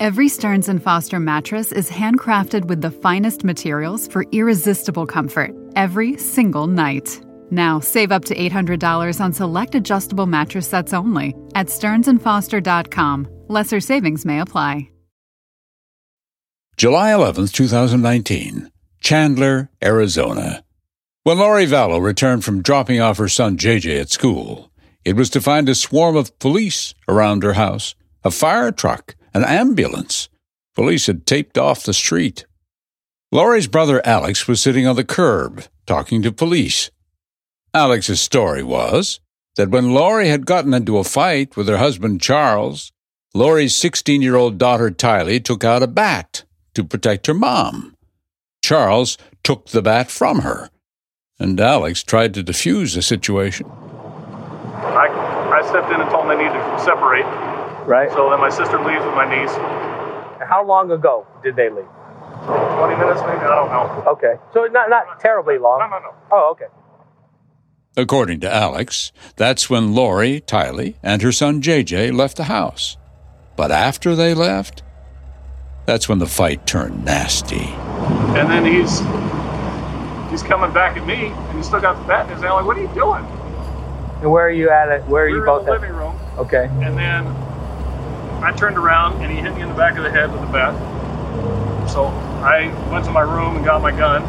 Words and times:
Every 0.00 0.28
Stearns 0.30 0.70
and 0.70 0.82
Foster 0.82 1.20
mattress 1.20 1.72
is 1.72 1.90
handcrafted 1.90 2.64
with 2.64 2.80
the 2.80 2.90
finest 2.90 3.44
materials 3.44 4.08
for 4.08 4.24
irresistible 4.32 5.04
comfort 5.04 5.50
every 5.76 6.16
single 6.16 6.66
night. 6.66 7.20
Now, 7.50 7.80
save 7.80 8.10
up 8.10 8.24
to 8.24 8.34
$800 8.34 9.20
on 9.20 9.34
select 9.34 9.74
adjustable 9.74 10.24
mattress 10.24 10.66
sets 10.66 10.94
only 10.94 11.34
at 11.54 11.66
stearnsandfoster.com. 11.66 13.28
Lesser 13.48 13.80
savings 13.80 14.24
may 14.24 14.40
apply. 14.40 14.88
July 16.78 17.10
11th, 17.10 17.52
2019, 17.52 18.72
Chandler, 19.02 19.68
Arizona. 19.84 20.64
When 21.24 21.36
Lori 21.36 21.66
Vallow 21.66 22.00
returned 22.00 22.42
from 22.42 22.62
dropping 22.62 23.02
off 23.02 23.18
her 23.18 23.28
son 23.28 23.58
JJ 23.58 24.00
at 24.00 24.10
school, 24.10 24.70
it 25.04 25.14
was 25.14 25.28
to 25.28 25.42
find 25.42 25.68
a 25.68 25.74
swarm 25.74 26.16
of 26.16 26.38
police 26.38 26.94
around 27.06 27.42
her 27.42 27.52
house, 27.52 27.94
a 28.24 28.30
fire 28.30 28.72
truck, 28.72 29.14
an 29.34 29.44
ambulance. 29.44 30.28
Police 30.74 31.06
had 31.06 31.26
taped 31.26 31.58
off 31.58 31.84
the 31.84 31.94
street. 31.94 32.46
Lori's 33.32 33.66
brother 33.66 34.04
Alex 34.04 34.48
was 34.48 34.60
sitting 34.60 34.86
on 34.86 34.96
the 34.96 35.04
curb, 35.04 35.64
talking 35.86 36.22
to 36.22 36.32
police. 36.32 36.90
Alex's 37.72 38.20
story 38.20 38.62
was 38.62 39.20
that 39.56 39.70
when 39.70 39.94
Lori 39.94 40.28
had 40.28 40.46
gotten 40.46 40.74
into 40.74 40.98
a 40.98 41.04
fight 41.04 41.56
with 41.56 41.68
her 41.68 41.76
husband 41.78 42.20
Charles, 42.20 42.92
Lori's 43.34 43.74
16 43.74 44.22
year 44.22 44.34
old 44.34 44.58
daughter 44.58 44.90
Tylee 44.90 45.44
took 45.44 45.62
out 45.62 45.82
a 45.82 45.86
bat 45.86 46.44
to 46.74 46.82
protect 46.82 47.26
her 47.26 47.34
mom. 47.34 47.94
Charles 48.62 49.16
took 49.44 49.66
the 49.66 49.82
bat 49.82 50.10
from 50.10 50.40
her, 50.40 50.70
and 51.38 51.60
Alex 51.60 52.02
tried 52.02 52.34
to 52.34 52.42
defuse 52.42 52.94
the 52.94 53.02
situation. 53.02 53.66
I, 53.70 55.06
I 55.52 55.68
stepped 55.68 55.92
in 55.92 56.00
and 56.00 56.10
told 56.10 56.28
them 56.28 56.36
they 56.36 56.44
needed 56.44 56.58
to 56.58 56.80
separate. 56.82 57.26
Right. 57.86 58.10
So 58.12 58.30
then 58.30 58.40
my 58.40 58.50
sister 58.50 58.78
leaves 58.78 59.04
with 59.04 59.14
my 59.14 59.28
niece. 59.28 59.52
How 60.48 60.64
long 60.64 60.90
ago 60.90 61.26
did 61.42 61.56
they 61.56 61.68
leave? 61.70 61.84
20 62.44 62.96
minutes 62.96 63.20
maybe, 63.20 63.40
I 63.44 63.54
don't 63.54 63.70
know. 63.70 64.10
Okay. 64.12 64.34
So 64.54 64.64
not 64.66 64.88
not 64.90 65.20
terribly 65.20 65.58
long. 65.58 65.80
No, 65.80 65.86
no, 65.88 65.98
no. 65.98 66.14
Oh, 66.32 66.50
okay. 66.52 66.66
According 67.96 68.40
to 68.40 68.52
Alex, 68.52 69.12
that's 69.36 69.68
when 69.68 69.94
Lori, 69.94 70.40
Tylee, 70.40 70.94
and 71.02 71.22
her 71.22 71.32
son 71.32 71.60
JJ 71.60 72.14
left 72.16 72.36
the 72.36 72.44
house. 72.44 72.96
But 73.56 73.70
after 73.70 74.14
they 74.14 74.32
left, 74.32 74.82
that's 75.86 76.08
when 76.08 76.18
the 76.18 76.26
fight 76.26 76.66
turned 76.66 77.04
nasty. 77.04 77.66
And 78.38 78.48
then 78.50 78.64
he's 78.64 79.00
he's 80.30 80.42
coming 80.42 80.72
back 80.72 80.96
at 80.96 81.06
me, 81.06 81.26
and 81.26 81.56
he's 81.56 81.66
still 81.66 81.80
got 81.80 82.00
the 82.00 82.04
bat 82.06 82.26
in 82.28 82.34
his 82.34 82.42
hand. 82.42 82.54
Like, 82.54 82.64
what 82.64 82.78
are 82.78 82.82
you 82.82 82.94
doing? 82.94 83.24
And 84.22 84.30
where 84.30 84.46
are 84.46 84.50
you 84.50 84.70
at? 84.70 84.88
It? 84.88 85.02
Where 85.06 85.24
are 85.24 85.30
we 85.30 85.34
you 85.38 85.44
both 85.44 85.60
in 85.62 85.66
the 85.66 85.72
at? 85.72 85.80
living 85.80 85.96
room, 85.96 86.14
Okay. 86.38 86.68
and 86.82 86.96
then 86.96 87.26
I 88.42 88.52
turned 88.52 88.78
around, 88.78 89.22
and 89.22 89.30
he 89.30 89.38
hit 89.38 89.54
me 89.54 89.62
in 89.62 89.68
the 89.68 89.74
back 89.74 89.96
of 89.96 90.04
the 90.04 90.10
head 90.10 90.32
with 90.32 90.40
the 90.40 90.46
bat. 90.48 90.74
So 91.90 92.06
I 92.06 92.72
went 92.90 93.04
to 93.04 93.10
my 93.10 93.22
room 93.22 93.56
and 93.56 93.64
got 93.64 93.82
my 93.82 93.90
gun. 93.90 94.22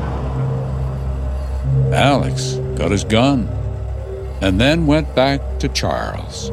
Alex 1.94 2.56
got 2.76 2.92
his 2.92 3.04
gun 3.04 3.48
and 4.42 4.60
then 4.60 4.88
went 4.88 5.14
back 5.16 5.60
to 5.60 5.70
Charles. 5.70 6.50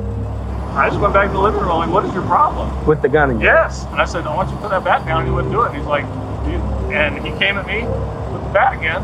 I 0.77 0.89
just 0.89 1.01
went 1.01 1.15
back 1.15 1.29
to 1.29 1.33
the 1.33 1.41
living 1.41 1.61
room. 1.61 1.79
Like, 1.79 1.91
what 1.91 2.05
is 2.05 2.13
your 2.13 2.23
problem? 2.25 2.87
With 2.87 3.03
the 3.03 3.09
gun 3.09 3.31
in 3.31 3.41
your 3.41 3.53
Yes. 3.53 3.85
And 3.87 4.01
I 4.01 4.05
said, 4.05 4.27
I 4.27 4.35
want 4.37 4.51
you 4.51 4.57
to 4.57 4.63
put 4.63 4.71
that 4.71 4.85
bat 4.85 5.05
down. 5.07 5.25
He 5.25 5.33
wouldn't 5.33 5.53
do 5.53 5.63
it. 5.63 5.69
And 5.69 5.77
he's 5.77 5.87
like, 5.87 6.05
"You-" 6.47 6.93
and 6.95 7.25
he 7.25 7.31
came 7.39 7.57
at 7.57 7.67
me 7.67 7.83
with 8.33 8.45
the 8.45 8.51
bat 8.53 8.77
again 8.77 9.03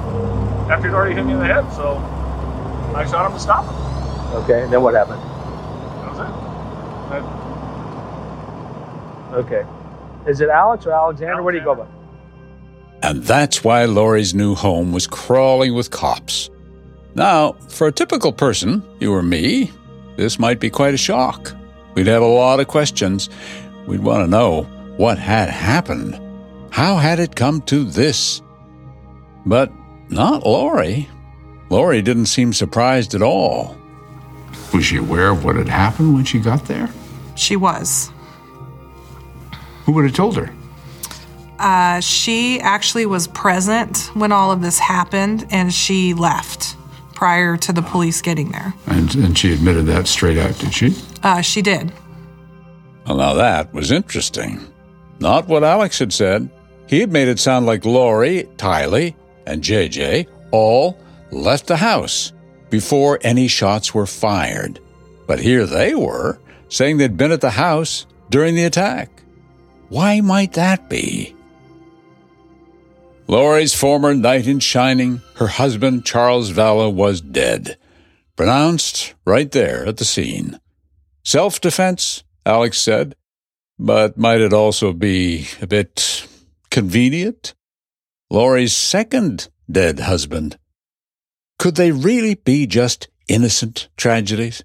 after 0.70 0.88
he'd 0.88 0.94
already 0.94 1.14
hit 1.14 1.24
me 1.24 1.32
in 1.32 1.40
the 1.40 1.46
head. 1.46 1.68
So 1.72 1.96
I 2.94 3.04
shot 3.10 3.26
him 3.26 3.32
to 3.32 3.40
stop 3.40 3.64
him. 3.64 3.74
Okay. 4.42 4.66
Then 4.70 4.82
what 4.82 4.94
happened? 4.94 5.22
That 5.22 6.10
was 6.10 6.18
it. 6.18 6.26
I- 7.14 7.43
Okay. 9.34 9.64
Is 10.26 10.40
it 10.40 10.48
Alex 10.48 10.86
or 10.86 10.92
Alexander? 10.92 11.42
Where 11.42 11.52
do 11.52 11.58
you 11.58 11.64
go 11.64 11.74
by? 11.74 11.86
And 13.02 13.22
that's 13.22 13.62
why 13.62 13.84
Lori's 13.84 14.34
new 14.34 14.54
home 14.54 14.92
was 14.92 15.06
crawling 15.06 15.74
with 15.74 15.90
cops. 15.90 16.48
Now, 17.14 17.52
for 17.68 17.86
a 17.86 17.92
typical 17.92 18.32
person, 18.32 18.82
you 19.00 19.12
or 19.12 19.22
me, 19.22 19.70
this 20.16 20.38
might 20.38 20.60
be 20.60 20.70
quite 20.70 20.94
a 20.94 20.98
shock. 20.98 21.54
We'd 21.94 22.06
have 22.06 22.22
a 22.22 22.26
lot 22.26 22.60
of 22.60 22.68
questions. 22.68 23.28
We'd 23.86 24.02
want 24.02 24.24
to 24.24 24.30
know 24.30 24.62
what 24.96 25.18
had 25.18 25.50
happened. 25.50 26.18
How 26.70 26.96
had 26.96 27.20
it 27.20 27.36
come 27.36 27.60
to 27.62 27.84
this? 27.84 28.40
But 29.44 29.70
not 30.08 30.44
Lori. 30.44 31.08
Lori 31.70 32.02
didn't 32.02 32.26
seem 32.26 32.52
surprised 32.52 33.14
at 33.14 33.22
all. 33.22 33.76
Was 34.72 34.86
she 34.86 34.96
aware 34.96 35.28
of 35.30 35.44
what 35.44 35.56
had 35.56 35.68
happened 35.68 36.14
when 36.14 36.24
she 36.24 36.38
got 36.38 36.64
there? 36.66 36.88
She 37.36 37.56
was. 37.56 38.10
Who 39.84 39.92
would 39.92 40.04
have 40.04 40.14
told 40.14 40.36
her? 40.36 40.52
Uh, 41.58 42.00
she 42.00 42.60
actually 42.60 43.06
was 43.06 43.28
present 43.28 44.10
when 44.14 44.32
all 44.32 44.50
of 44.50 44.60
this 44.60 44.78
happened 44.78 45.46
and 45.50 45.72
she 45.72 46.14
left 46.14 46.76
prior 47.14 47.56
to 47.56 47.72
the 47.72 47.82
police 47.82 48.20
getting 48.20 48.50
there. 48.50 48.74
And, 48.86 49.14
and 49.14 49.38
she 49.38 49.52
admitted 49.52 49.86
that 49.86 50.06
straight 50.06 50.36
out, 50.36 50.58
did 50.58 50.74
she? 50.74 50.94
Uh, 51.22 51.40
she 51.40 51.62
did. 51.62 51.92
Well, 53.06 53.16
now 53.16 53.34
that 53.34 53.72
was 53.72 53.90
interesting. 53.90 54.60
Not 55.20 55.46
what 55.46 55.62
Alex 55.62 55.98
had 55.98 56.12
said. 56.12 56.50
He 56.86 57.00
had 57.00 57.12
made 57.12 57.28
it 57.28 57.38
sound 57.38 57.66
like 57.66 57.84
Lori, 57.84 58.44
Tylee, 58.56 59.14
and 59.46 59.62
JJ 59.62 60.26
all 60.50 60.98
left 61.30 61.66
the 61.66 61.76
house 61.76 62.32
before 62.70 63.18
any 63.22 63.48
shots 63.48 63.94
were 63.94 64.06
fired. 64.06 64.80
But 65.26 65.40
here 65.40 65.66
they 65.66 65.94
were, 65.94 66.40
saying 66.68 66.98
they'd 66.98 67.16
been 67.16 67.32
at 67.32 67.40
the 67.40 67.50
house 67.50 68.06
during 68.30 68.54
the 68.54 68.64
attack. 68.64 69.13
Why 69.88 70.20
might 70.20 70.54
that 70.54 70.88
be? 70.88 71.34
Lori's 73.26 73.74
former 73.74 74.14
knight 74.14 74.46
in 74.46 74.60
shining, 74.60 75.22
her 75.36 75.46
husband 75.46 76.04
Charles 76.04 76.52
Vallow, 76.52 76.92
was 76.92 77.20
dead. 77.20 77.78
Pronounced 78.36 79.14
right 79.24 79.50
there 79.50 79.86
at 79.86 79.96
the 79.96 80.04
scene. 80.04 80.58
Self 81.22 81.60
defense, 81.60 82.22
Alex 82.44 82.78
said, 82.78 83.14
but 83.78 84.18
might 84.18 84.40
it 84.40 84.52
also 84.52 84.92
be 84.92 85.48
a 85.60 85.66
bit 85.66 86.26
convenient? 86.70 87.54
Lori's 88.30 88.74
second 88.74 89.48
dead 89.70 90.00
husband. 90.00 90.58
Could 91.58 91.76
they 91.76 91.92
really 91.92 92.34
be 92.34 92.66
just 92.66 93.08
innocent 93.28 93.88
tragedies? 93.96 94.64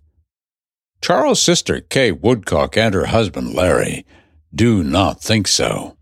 Charles' 1.02 1.42
sister, 1.42 1.80
Kay 1.80 2.12
Woodcock, 2.12 2.76
and 2.76 2.94
her 2.94 3.06
husband, 3.06 3.54
Larry, 3.54 4.06
do 4.54 4.84
not 4.84 5.22
think 5.22 5.48
so. 5.48 5.96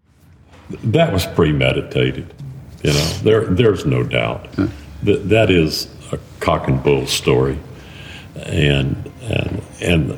That 0.83 1.13
was 1.13 1.25
premeditated. 1.25 2.33
You 2.83 2.93
know, 2.93 3.05
there 3.23 3.45
there's 3.45 3.85
no 3.85 4.03
doubt 4.03 4.47
that 5.03 5.29
that 5.29 5.49
is 5.49 5.87
a 6.11 6.19
cock 6.39 6.67
and 6.67 6.81
bull 6.83 7.07
story, 7.07 7.57
and 8.35 9.11
and 9.23 9.61
and 9.81 10.17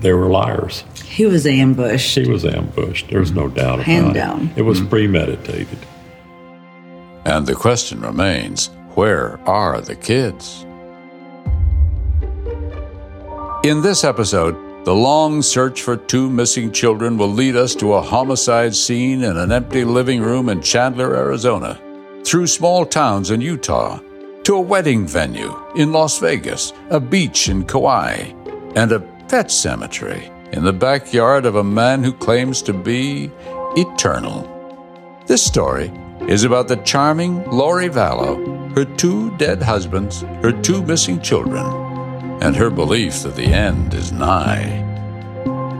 they 0.00 0.12
were 0.12 0.28
liars. 0.28 0.84
He 1.04 1.26
was 1.26 1.46
ambushed. 1.46 2.14
He 2.16 2.28
was 2.28 2.44
ambushed. 2.44 3.08
There's 3.08 3.32
no 3.32 3.48
doubt 3.48 3.74
about 3.74 3.86
Hand 3.86 4.10
it. 4.10 4.14
down. 4.14 4.50
It 4.56 4.62
was 4.62 4.80
premeditated. 4.80 5.78
And 7.24 7.46
the 7.46 7.54
question 7.54 8.00
remains 8.00 8.70
where 8.94 9.38
are 9.48 9.80
the 9.80 9.94
kids? 9.96 10.64
In 13.64 13.80
this 13.80 14.04
episode, 14.04 14.54
the 14.84 14.94
long 14.94 15.40
search 15.40 15.80
for 15.80 15.96
two 15.96 16.28
missing 16.28 16.70
children 16.70 17.16
will 17.16 17.28
lead 17.28 17.56
us 17.56 17.74
to 17.74 17.94
a 17.94 18.02
homicide 18.02 18.74
scene 18.74 19.24
in 19.24 19.36
an 19.38 19.50
empty 19.50 19.82
living 19.82 20.20
room 20.20 20.50
in 20.50 20.60
Chandler, 20.60 21.16
Arizona, 21.16 21.80
through 22.22 22.46
small 22.46 22.84
towns 22.84 23.30
in 23.30 23.40
Utah, 23.40 23.98
to 24.42 24.56
a 24.56 24.60
wedding 24.60 25.06
venue 25.06 25.58
in 25.74 25.90
Las 25.90 26.18
Vegas, 26.18 26.74
a 26.90 27.00
beach 27.00 27.48
in 27.48 27.64
Kauai, 27.64 28.32
and 28.76 28.92
a 28.92 29.00
pet 29.28 29.50
cemetery 29.50 30.30
in 30.52 30.62
the 30.62 30.72
backyard 30.72 31.46
of 31.46 31.56
a 31.56 31.64
man 31.64 32.04
who 32.04 32.12
claims 32.12 32.60
to 32.60 32.74
be 32.74 33.30
eternal. 33.76 34.50
This 35.26 35.42
story 35.42 35.90
is 36.28 36.44
about 36.44 36.68
the 36.68 36.76
charming 36.76 37.42
Lori 37.50 37.88
Vallow, 37.88 38.76
her 38.76 38.84
two 38.96 39.34
dead 39.38 39.62
husbands, 39.62 40.20
her 40.42 40.52
two 40.52 40.82
missing 40.82 41.22
children, 41.22 41.64
and 42.40 42.56
her 42.56 42.70
belief 42.70 43.22
that 43.22 43.36
the 43.36 43.44
end 43.44 43.94
is 43.94 44.12
nigh. 44.12 44.80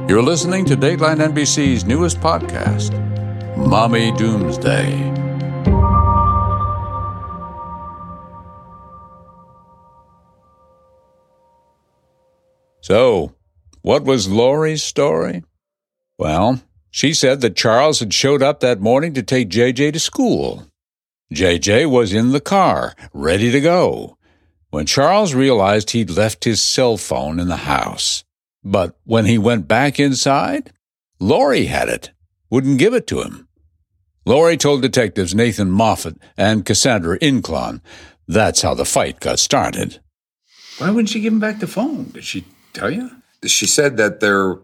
You're 0.08 0.22
listening 0.22 0.64
to 0.66 0.76
Dateline 0.76 1.18
NBC's 1.18 1.84
newest 1.84 2.20
podcast, 2.20 2.92
Mommy 3.56 4.12
Doomsday. 4.12 5.12
So, 12.80 13.32
what 13.80 14.04
was 14.04 14.28
Lori's 14.28 14.82
story? 14.82 15.42
Well, 16.18 16.60
she 16.90 17.14
said 17.14 17.40
that 17.40 17.56
Charles 17.56 18.00
had 18.00 18.12
showed 18.12 18.42
up 18.42 18.60
that 18.60 18.80
morning 18.80 19.14
to 19.14 19.22
take 19.22 19.48
JJ 19.48 19.94
to 19.94 19.98
school. 19.98 20.66
JJ 21.32 21.90
was 21.90 22.12
in 22.12 22.32
the 22.32 22.40
car, 22.40 22.94
ready 23.14 23.50
to 23.50 23.60
go, 23.60 24.18
when 24.74 24.86
Charles 24.86 25.34
realized 25.34 25.90
he'd 25.90 26.10
left 26.10 26.42
his 26.42 26.60
cell 26.60 26.96
phone 26.96 27.38
in 27.38 27.46
the 27.46 27.58
house. 27.58 28.24
But 28.64 28.96
when 29.04 29.24
he 29.24 29.38
went 29.38 29.68
back 29.68 30.00
inside, 30.00 30.72
Lori 31.20 31.66
had 31.66 31.88
it, 31.88 32.10
wouldn't 32.50 32.80
give 32.80 32.92
it 32.92 33.06
to 33.06 33.22
him. 33.22 33.46
Lori 34.26 34.56
told 34.56 34.82
detectives 34.82 35.32
Nathan 35.32 35.70
Moffat 35.70 36.16
and 36.36 36.64
Cassandra 36.64 37.16
Inclon 37.20 37.82
that's 38.26 38.62
how 38.62 38.74
the 38.74 38.84
fight 38.84 39.20
got 39.20 39.38
started. 39.38 40.00
Why 40.78 40.90
wouldn't 40.90 41.10
she 41.10 41.20
give 41.20 41.32
him 41.32 41.40
back 41.40 41.60
the 41.60 41.68
phone? 41.68 42.10
Did 42.10 42.24
she 42.24 42.44
tell 42.72 42.90
you? 42.90 43.10
She 43.46 43.66
said 43.66 43.96
that 43.98 44.18
there 44.18 44.58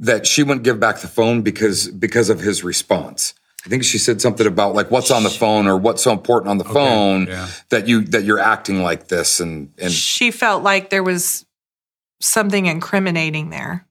that 0.00 0.26
she 0.26 0.42
wouldn't 0.42 0.64
give 0.64 0.78
back 0.78 0.98
the 0.98 1.08
phone 1.08 1.40
because 1.40 1.88
because 1.88 2.28
of 2.28 2.40
his 2.40 2.62
response. 2.62 3.32
I 3.64 3.68
think 3.70 3.82
she 3.84 3.96
said 3.98 4.20
something 4.20 4.46
about 4.46 4.74
like 4.74 4.90
what's 4.90 5.10
on 5.10 5.22
the 5.22 5.30
phone 5.30 5.66
or 5.66 5.76
what's 5.78 6.02
so 6.02 6.12
important 6.12 6.50
on 6.50 6.58
the 6.58 6.64
Okay, 6.64 6.74
phone 6.74 7.26
yeah. 7.26 7.48
that 7.70 7.88
you 7.88 8.02
that 8.06 8.24
you're 8.24 8.38
acting 8.38 8.82
like 8.82 9.08
this 9.08 9.40
and 9.40 9.72
and 9.78 9.90
she 9.90 10.30
felt 10.30 10.62
like 10.62 10.90
there 10.90 11.02
was 11.02 11.46
something 12.20 12.66
incriminating 12.66 13.50
there. 13.50 13.86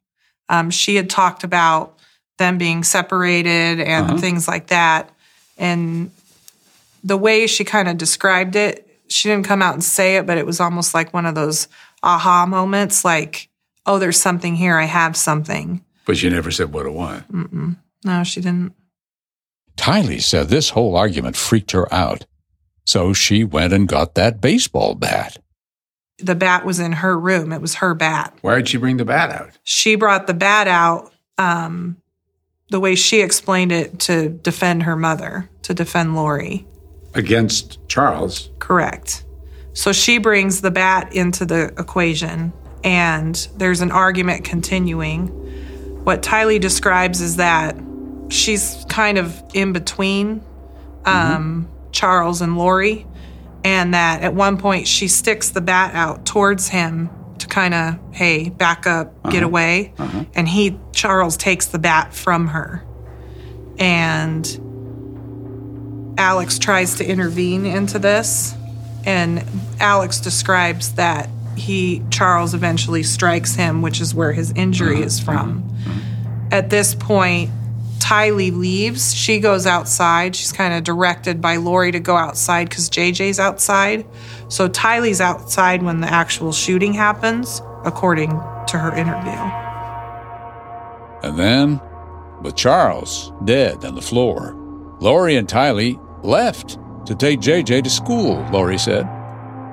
Um, 0.49 0.69
she 0.69 0.95
had 0.95 1.09
talked 1.09 1.43
about 1.43 1.97
them 2.37 2.57
being 2.57 2.83
separated 2.83 3.79
and 3.79 4.11
Uh-huh. 4.11 4.17
things 4.19 4.47
like 4.47 4.67
that. 4.67 5.09
And 5.57 6.11
the 7.03 7.17
way 7.17 7.47
she 7.47 7.63
kind 7.63 7.87
of 7.87 7.97
described 7.97 8.55
it, 8.55 8.87
she 9.07 9.29
didn't 9.29 9.45
come 9.45 9.61
out 9.61 9.73
and 9.73 9.83
say 9.83 10.17
it, 10.17 10.25
but 10.25 10.37
it 10.37 10.45
was 10.45 10.59
almost 10.59 10.93
like 10.93 11.13
one 11.13 11.25
of 11.25 11.35
those 11.35 11.67
aha 12.01 12.45
moments 12.45 13.03
like, 13.05 13.49
oh, 13.85 13.99
there's 13.99 14.19
something 14.19 14.55
here. 14.55 14.77
I 14.77 14.85
have 14.85 15.15
something. 15.15 15.83
But 16.05 16.17
she 16.17 16.29
never 16.29 16.51
said 16.51 16.73
what 16.73 16.85
it 16.85 16.93
was. 16.93 17.21
Mm-mm. 17.31 17.75
No, 18.03 18.23
she 18.23 18.41
didn't. 18.41 18.73
Tylee 19.77 20.21
said 20.21 20.49
this 20.49 20.69
whole 20.69 20.95
argument 20.95 21.35
freaked 21.35 21.71
her 21.71 21.91
out. 21.93 22.25
So 22.85 23.13
she 23.13 23.43
went 23.43 23.73
and 23.73 23.87
got 23.87 24.15
that 24.15 24.41
baseball 24.41 24.95
bat. 24.95 25.37
The 26.19 26.35
bat 26.35 26.65
was 26.65 26.79
in 26.79 26.91
her 26.93 27.17
room. 27.19 27.51
It 27.51 27.61
was 27.61 27.75
her 27.75 27.93
bat. 27.93 28.37
Why 28.41 28.55
did 28.55 28.69
she 28.69 28.77
bring 28.77 28.97
the 28.97 29.05
bat 29.05 29.31
out? 29.31 29.51
she 29.63 29.95
brought 29.95 30.27
the 30.27 30.33
bat 30.33 30.67
out 30.67 31.11
um, 31.37 31.97
the 32.69 32.79
way 32.79 32.95
she 32.95 33.21
explained 33.21 33.71
it 33.71 33.99
to 33.99 34.29
defend 34.29 34.83
her 34.83 34.95
mother, 34.95 35.49
to 35.63 35.73
defend 35.73 36.15
Lori. 36.15 36.65
Against 37.13 37.79
Charles. 37.87 38.49
Correct. 38.59 39.23
So 39.73 39.91
she 39.91 40.17
brings 40.17 40.61
the 40.61 40.71
bat 40.71 41.13
into 41.15 41.45
the 41.45 41.73
equation, 41.79 42.53
and 42.83 43.35
there's 43.57 43.81
an 43.81 43.91
argument 43.91 44.43
continuing. 44.45 45.27
What 46.03 46.21
Tylee 46.21 46.59
describes 46.59 47.21
is 47.21 47.37
that 47.37 47.75
she's 48.29 48.85
kind 48.89 49.17
of 49.17 49.41
in 49.53 49.73
between 49.73 50.43
um, 51.05 51.69
Charles 51.91 52.41
and 52.41 52.57
Lori, 52.57 53.05
and 53.63 53.93
that 53.93 54.21
at 54.21 54.33
one 54.33 54.57
point 54.57 54.87
she 54.87 55.07
sticks 55.07 55.49
the 55.49 55.61
bat 55.61 55.93
out 55.95 56.25
towards 56.25 56.67
him 56.67 57.09
to 57.39 57.47
kind 57.47 57.73
of, 57.73 57.99
hey, 58.11 58.49
back 58.49 58.87
up, 58.87 59.13
get 59.23 59.37
uh-huh. 59.37 59.45
away. 59.45 59.93
Uh-huh. 59.97 60.25
And 60.35 60.47
he, 60.47 60.79
Charles, 60.91 61.37
takes 61.37 61.67
the 61.67 61.79
bat 61.79 62.13
from 62.13 62.47
her. 62.47 62.83
And 63.79 64.45
Alex 66.17 66.59
tries 66.59 66.95
to 66.95 67.05
intervene 67.05 67.65
into 67.65 67.99
this, 67.99 68.53
and 69.05 69.43
Alex 69.79 70.19
describes 70.19 70.93
that 70.93 71.29
he 71.55 72.03
Charles 72.09 72.53
eventually 72.53 73.03
strikes 73.03 73.55
him, 73.55 73.81
which 73.81 73.99
is 74.01 74.13
where 74.15 74.31
his 74.31 74.51
injury 74.51 74.97
uh-huh. 74.97 75.05
is 75.05 75.19
from. 75.19 75.69
At 76.51 76.69
this 76.69 76.95
point, 76.95 77.49
Tylee 78.03 78.55
leaves. 78.55 79.15
She 79.15 79.39
goes 79.39 79.65
outside. 79.65 80.35
She's 80.35 80.51
kind 80.51 80.73
of 80.73 80.83
directed 80.83 81.39
by 81.39 81.55
Lori 81.55 81.91
to 81.93 81.99
go 82.01 82.17
outside 82.17 82.67
because 82.67 82.89
JJ's 82.89 83.39
outside. 83.39 84.05
So 84.49 84.67
Tylee's 84.67 85.21
outside 85.21 85.81
when 85.81 86.01
the 86.01 86.11
actual 86.11 86.51
shooting 86.51 86.93
happens, 86.93 87.61
according 87.85 88.31
to 88.67 88.77
her 88.77 88.93
interview. 88.93 89.31
And 91.23 91.39
then, 91.39 91.81
with 92.41 92.57
Charles 92.57 93.31
dead 93.45 93.85
on 93.85 93.95
the 93.95 94.01
floor, 94.01 94.53
Lori 94.99 95.37
and 95.37 95.47
Tylee 95.47 95.97
left 96.23 96.77
to 97.05 97.15
take 97.15 97.39
JJ 97.39 97.85
to 97.85 97.89
school, 97.89 98.45
Lori 98.51 98.77
said. 98.77 99.07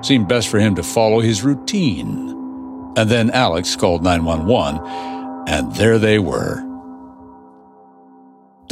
Seemed 0.01 0.29
best 0.29 0.47
for 0.47 0.59
him 0.59 0.75
to 0.75 0.83
follow 0.83 1.19
his 1.19 1.43
routine. 1.43 2.29
And 2.95 3.09
then 3.09 3.29
Alex 3.31 3.75
called 3.75 4.03
911, 4.03 4.81
and 5.47 5.75
there 5.75 5.99
they 5.99 6.17
were. 6.17 6.70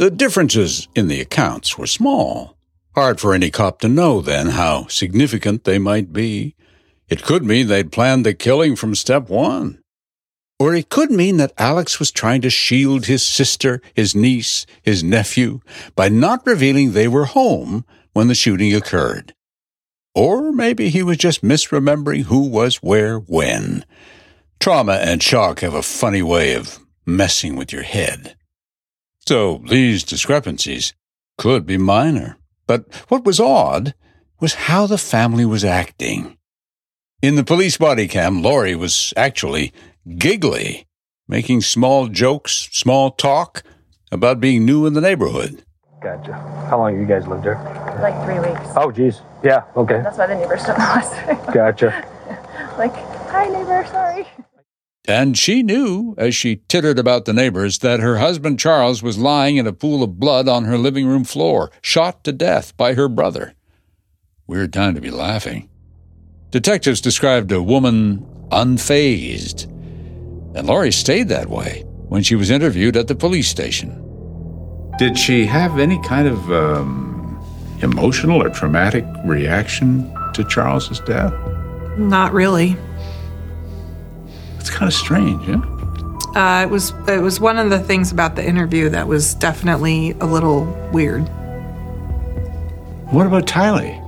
The 0.00 0.10
differences 0.10 0.88
in 0.94 1.08
the 1.08 1.20
accounts 1.20 1.76
were 1.76 1.86
small. 1.86 2.56
Hard 2.94 3.20
for 3.20 3.34
any 3.34 3.50
cop 3.50 3.80
to 3.80 3.88
know 3.88 4.22
then 4.22 4.46
how 4.46 4.86
significant 4.86 5.64
they 5.64 5.78
might 5.78 6.10
be. 6.10 6.56
It 7.10 7.22
could 7.22 7.44
mean 7.44 7.66
they'd 7.66 7.92
planned 7.92 8.24
the 8.24 8.32
killing 8.32 8.76
from 8.76 8.94
step 8.94 9.28
one. 9.28 9.82
Or 10.58 10.74
it 10.74 10.88
could 10.88 11.10
mean 11.10 11.36
that 11.36 11.52
Alex 11.58 11.98
was 11.98 12.10
trying 12.10 12.40
to 12.40 12.48
shield 12.48 13.04
his 13.04 13.22
sister, 13.22 13.82
his 13.92 14.14
niece, 14.14 14.64
his 14.80 15.04
nephew 15.04 15.60
by 15.94 16.08
not 16.08 16.46
revealing 16.46 16.92
they 16.92 17.06
were 17.06 17.26
home 17.26 17.84
when 18.14 18.28
the 18.28 18.34
shooting 18.34 18.74
occurred. 18.74 19.34
Or 20.14 20.50
maybe 20.50 20.88
he 20.88 21.02
was 21.02 21.18
just 21.18 21.42
misremembering 21.42 22.22
who 22.22 22.48
was 22.48 22.76
where 22.76 23.18
when. 23.18 23.84
Trauma 24.60 24.94
and 24.94 25.22
shock 25.22 25.60
have 25.60 25.74
a 25.74 25.82
funny 25.82 26.22
way 26.22 26.54
of 26.54 26.78
messing 27.04 27.54
with 27.54 27.70
your 27.70 27.82
head. 27.82 28.34
So 29.30 29.62
these 29.64 30.02
discrepancies 30.02 30.92
could 31.38 31.64
be 31.64 31.78
minor. 31.78 32.36
But 32.66 32.92
what 33.10 33.24
was 33.24 33.38
odd 33.38 33.94
was 34.40 34.66
how 34.66 34.88
the 34.88 34.98
family 34.98 35.44
was 35.44 35.64
acting. 35.64 36.36
In 37.22 37.36
the 37.36 37.44
police 37.44 37.76
body 37.76 38.08
cam, 38.08 38.42
Lori 38.42 38.74
was 38.74 39.14
actually 39.16 39.72
giggly, 40.18 40.88
making 41.28 41.60
small 41.60 42.08
jokes, 42.08 42.68
small 42.72 43.12
talk 43.12 43.62
about 44.10 44.40
being 44.40 44.64
new 44.64 44.84
in 44.84 44.94
the 44.94 45.00
neighborhood. 45.00 45.62
Gotcha. 46.02 46.32
How 46.68 46.78
long 46.78 46.90
have 46.94 47.00
you 47.00 47.06
guys 47.06 47.28
lived 47.28 47.44
here? 47.44 47.54
like 48.02 48.20
three 48.24 48.40
weeks. 48.40 48.68
Oh, 48.74 48.90
geez. 48.90 49.20
Yeah. 49.44 49.62
Okay. 49.76 50.00
That's 50.02 50.18
why 50.18 50.26
the 50.26 50.34
neighbors 50.34 50.64
don't 50.64 50.76
know 50.80 50.84
us. 50.86 51.54
Gotcha. 51.54 52.04
like, 52.76 52.96
hi 53.30 53.46
neighbor, 53.46 53.86
sorry. 53.92 54.26
And 55.06 55.36
she 55.36 55.62
knew, 55.62 56.14
as 56.18 56.34
she 56.34 56.56
tittered 56.68 56.98
about 56.98 57.24
the 57.24 57.32
neighbors, 57.32 57.78
that 57.78 58.00
her 58.00 58.18
husband 58.18 58.58
Charles 58.58 59.02
was 59.02 59.18
lying 59.18 59.56
in 59.56 59.66
a 59.66 59.72
pool 59.72 60.02
of 60.02 60.20
blood 60.20 60.46
on 60.46 60.64
her 60.64 60.76
living 60.76 61.06
room 61.06 61.24
floor, 61.24 61.70
shot 61.80 62.22
to 62.24 62.32
death 62.32 62.76
by 62.76 62.94
her 62.94 63.08
brother. 63.08 63.54
Weird 64.46 64.72
time 64.72 64.94
to 64.94 65.00
be 65.00 65.10
laughing. 65.10 65.68
Detectives 66.50 67.00
described 67.00 67.50
a 67.52 67.62
woman 67.62 68.26
unfazed, 68.50 69.64
and 70.54 70.66
Lori 70.66 70.92
stayed 70.92 71.28
that 71.28 71.48
way 71.48 71.84
when 72.08 72.22
she 72.22 72.34
was 72.34 72.50
interviewed 72.50 72.96
at 72.96 73.06
the 73.06 73.14
police 73.14 73.48
station. 73.48 73.96
Did 74.98 75.16
she 75.16 75.46
have 75.46 75.78
any 75.78 76.02
kind 76.02 76.26
of 76.28 76.52
um, 76.52 77.40
emotional 77.80 78.42
or 78.42 78.50
traumatic 78.50 79.04
reaction 79.24 80.12
to 80.34 80.44
Charles's 80.44 81.00
death? 81.00 81.32
Not 81.96 82.32
really. 82.32 82.76
It's 84.60 84.70
kind 84.70 84.86
of 84.88 84.94
strange, 84.94 85.48
yeah? 85.48 85.60
Uh, 86.36 86.62
it 86.62 86.70
was 86.70 86.92
it 87.08 87.20
was 87.20 87.40
one 87.40 87.58
of 87.58 87.70
the 87.70 87.80
things 87.80 88.12
about 88.12 88.36
the 88.36 88.46
interview 88.46 88.88
that 88.90 89.08
was 89.08 89.34
definitely 89.34 90.12
a 90.20 90.26
little 90.26 90.64
weird. 90.92 91.22
What 93.10 93.26
about 93.26 93.46
Tylee? 93.46 93.98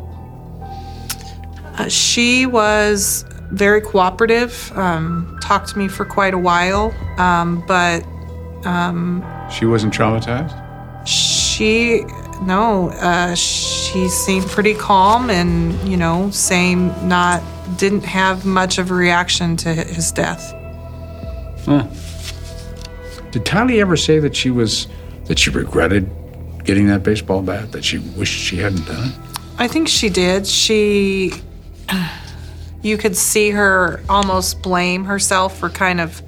Uh, 1.78 1.88
she 1.88 2.46
was 2.46 3.24
very 3.50 3.80
cooperative. 3.80 4.70
Um, 4.76 5.36
talked 5.42 5.70
to 5.70 5.78
me 5.78 5.88
for 5.88 6.04
quite 6.04 6.34
a 6.34 6.38
while, 6.38 6.94
um, 7.18 7.64
but 7.66 8.04
She 9.50 9.64
wasn't 9.64 9.92
traumatized? 9.92 10.56
she 11.04 12.04
no, 12.42 12.90
uh, 13.00 13.34
she 13.34 13.81
seemed 14.08 14.46
pretty 14.46 14.74
calm 14.74 15.30
and 15.30 15.72
you 15.88 15.96
know, 15.96 16.30
same 16.30 16.88
not 17.08 17.42
didn't 17.76 18.04
have 18.04 18.44
much 18.44 18.78
of 18.78 18.90
a 18.90 18.94
reaction 18.94 19.56
to 19.58 19.72
his 19.72 20.12
death. 20.12 20.52
Did 23.32 23.46
Tylee 23.46 23.80
ever 23.80 23.96
say 23.96 24.18
that 24.18 24.36
she 24.36 24.50
was 24.50 24.88
that 25.24 25.38
she 25.38 25.50
regretted 25.50 26.10
getting 26.64 26.86
that 26.88 27.02
baseball 27.02 27.42
bat? 27.42 27.72
That 27.72 27.84
she 27.84 27.98
wished 27.98 28.38
she 28.38 28.56
hadn't 28.56 28.86
done 28.86 29.08
it? 29.08 29.14
I 29.58 29.68
think 29.68 29.88
she 29.88 30.08
did. 30.08 30.46
She, 30.46 31.32
you 32.82 32.98
could 32.98 33.16
see 33.16 33.50
her 33.50 34.02
almost 34.08 34.62
blame 34.62 35.04
herself 35.04 35.58
for 35.58 35.70
kind 35.70 36.00
of 36.00 36.22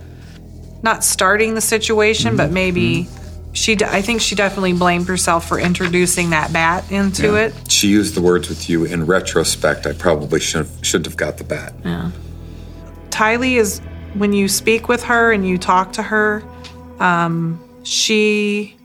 not 0.82 1.02
starting 1.02 1.54
the 1.54 1.60
situation, 1.60 2.36
but 2.36 2.44
mm-hmm. 2.44 2.54
maybe 2.54 3.04
mm-hmm. 3.04 3.23
She. 3.54 3.76
I 3.82 4.02
think 4.02 4.20
she 4.20 4.34
definitely 4.34 4.74
blamed 4.74 5.08
herself 5.08 5.48
for 5.48 5.58
introducing 5.58 6.30
that 6.30 6.52
bat 6.52 6.90
into 6.92 7.32
Yeah. 7.32 7.46
it. 7.46 7.54
she 7.72 7.88
used 7.88 8.14
the 8.14 8.20
words 8.20 8.48
with 8.50 8.68
you 8.68 8.84
in 8.84 9.06
retrospect. 9.06 9.86
I 9.86 9.92
probably 9.94 10.40
should 10.40 10.66
have, 10.66 10.70
shouldn't 10.82 11.06
have 11.06 11.16
got 11.16 11.38
the 11.38 11.44
bat. 11.44 11.72
Yeah. 11.84 12.10
Tylee 13.10 13.56
is 13.58 13.80
when 14.14 14.32
you 14.32 14.48
speak 14.48 14.88
with 14.88 15.04
her 15.04 15.32
and 15.32 15.48
you 15.48 15.56
talk 15.56 15.92
to 15.94 16.02
her, 16.02 16.42
um, 17.00 17.58
she 17.84 18.76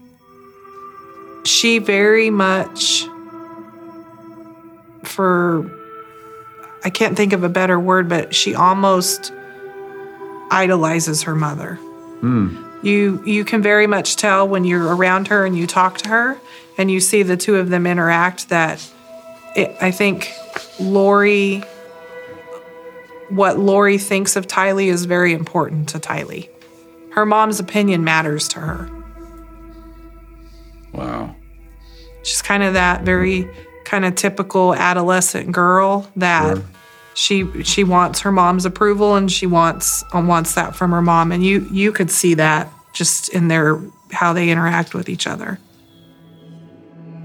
she 1.46 1.80
very 1.80 2.30
much 2.30 3.06
for 5.04 5.70
I 6.84 6.90
can't 6.90 7.18
think 7.18 7.34
of 7.34 7.44
a 7.44 7.50
better 7.50 7.80
word, 7.80 8.08
but 8.08 8.34
she 8.34 8.56
almost 8.56 9.34
idolizes 10.52 11.24
her 11.24 11.36
mother. 11.36 11.78
You 12.82 13.22
you 13.26 13.44
can 13.44 13.62
very 13.62 13.88
much 13.88 14.16
tell 14.16 14.48
when 14.48 14.64
you're 14.64 14.96
around 14.96 15.28
her 15.28 15.46
and 15.46 15.58
you 15.58 15.68
talk 15.68 15.98
to 16.00 16.10
her 16.10 16.38
and 16.78 16.90
you 16.90 17.00
see 17.00 17.24
the 17.24 17.36
two 17.36 17.58
of 17.58 17.70
them 17.70 17.86
interact 17.86 18.50
that 18.50 18.88
it, 19.56 19.76
I 19.82 19.92
think 19.92 20.32
Lori 20.80 21.64
what 23.30 23.60
Lori 23.60 23.98
thinks 23.98 24.36
of 24.36 24.48
Tylee 24.48 24.88
is 24.88 25.06
very 25.06 25.34
important 25.34 25.90
to 25.90 26.00
Tylee. 26.00 26.50
Her 27.12 27.26
mom's 27.26 27.60
opinion 27.60 28.04
matters 28.04 28.48
to 28.50 28.60
her. 28.60 28.90
Wow. 30.94 31.36
She's 32.24 32.42
kind 32.42 32.64
of 32.64 32.74
that 32.74 33.04
very 33.04 33.50
kind 33.86 34.06
of 34.06 34.16
typical 34.16 34.74
adolescent 34.74 35.52
girl 35.52 36.10
that 36.16 36.58
Sure. 36.58 36.66
She 37.20 37.64
she 37.64 37.84
wants 37.84 38.22
her 38.22 38.32
mom's 38.32 38.66
approval 38.66 39.16
and 39.16 39.30
she 39.30 39.46
wants 39.46 40.04
uh, 40.14 40.22
wants 40.22 40.56
that 40.56 40.74
from 40.74 40.92
her 40.92 41.02
mom 41.02 41.34
and 41.34 41.44
you 41.44 41.68
you 41.70 41.92
could 41.92 42.10
see 42.10 42.34
that 42.34 42.72
just 42.94 43.28
in 43.30 43.50
their 43.50 43.82
how 44.12 44.32
they 44.32 44.50
interact 44.50 44.94
with 44.94 45.10
each 45.10 45.28
other. 45.28 45.60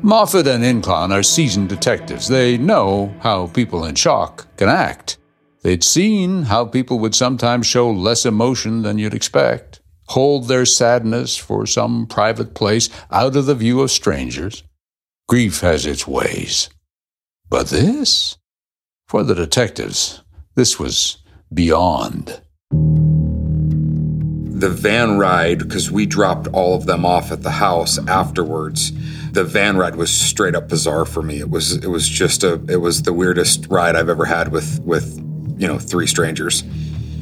Moffat 0.03 0.47
and 0.47 0.65
Inclon 0.65 1.13
are 1.13 1.23
seasoned 1.23 1.69
detectives. 1.69 2.29
They 2.29 2.59
know 2.59 3.15
how 3.21 3.47
people 3.47 3.85
in 3.85 3.95
shock 3.95 4.47
can 4.57 4.69
act. 4.69 5.17
They'd 5.63 5.85
seen 5.85 6.43
how 6.43 6.67
people 6.67 6.99
would 6.99 7.15
sometimes 7.15 7.67
show 7.67 7.91
less 7.91 8.27
emotion 8.27 8.83
than 8.83 8.99
you'd 8.99 9.15
expect, 9.15 9.81
hold 10.09 10.47
their 10.47 10.67
sadness 10.67 11.39
for 11.39 11.65
some 11.65 12.07
private 12.07 12.53
place 12.53 12.91
out 13.11 13.35
of 13.37 13.47
the 13.47 13.55
view 13.55 13.81
of 13.81 13.91
strangers. 13.91 14.63
Grief 15.27 15.61
has 15.61 15.87
its 15.87 16.07
ways. 16.07 16.69
But 17.49 17.69
this? 17.69 18.37
For 19.15 19.23
the 19.23 19.37
detectives, 19.37 20.25
this 20.57 20.81
was 20.81 21.19
beyond. 21.53 22.41
the 22.73 24.69
van 24.69 25.19
ride 25.19 25.59
because 25.59 25.89
we 25.89 26.05
dropped 26.05 26.49
all 26.49 26.75
of 26.75 26.87
them 26.87 27.07
off 27.07 27.31
at 27.31 27.45
the 27.45 27.53
house 27.53 27.97
afterwards 28.09 28.91
the 29.31 29.45
van 29.45 29.77
ride 29.77 29.95
was 29.95 30.11
straight 30.11 30.57
up 30.57 30.69
bizarre 30.69 31.05
for 31.05 31.23
me 31.23 31.39
it 31.39 31.49
was 31.49 31.77
it 31.77 31.87
was 31.87 32.09
just 32.09 32.43
a 32.43 32.55
it 32.69 32.81
was 32.81 33.03
the 33.03 33.13
weirdest 33.13 33.69
ride 33.69 33.95
i've 33.95 34.09
ever 34.09 34.25
had 34.25 34.51
with 34.51 34.81
with 34.85 35.17
you 35.59 35.69
know 35.69 35.79
three 35.79 36.09
strangers 36.09 36.65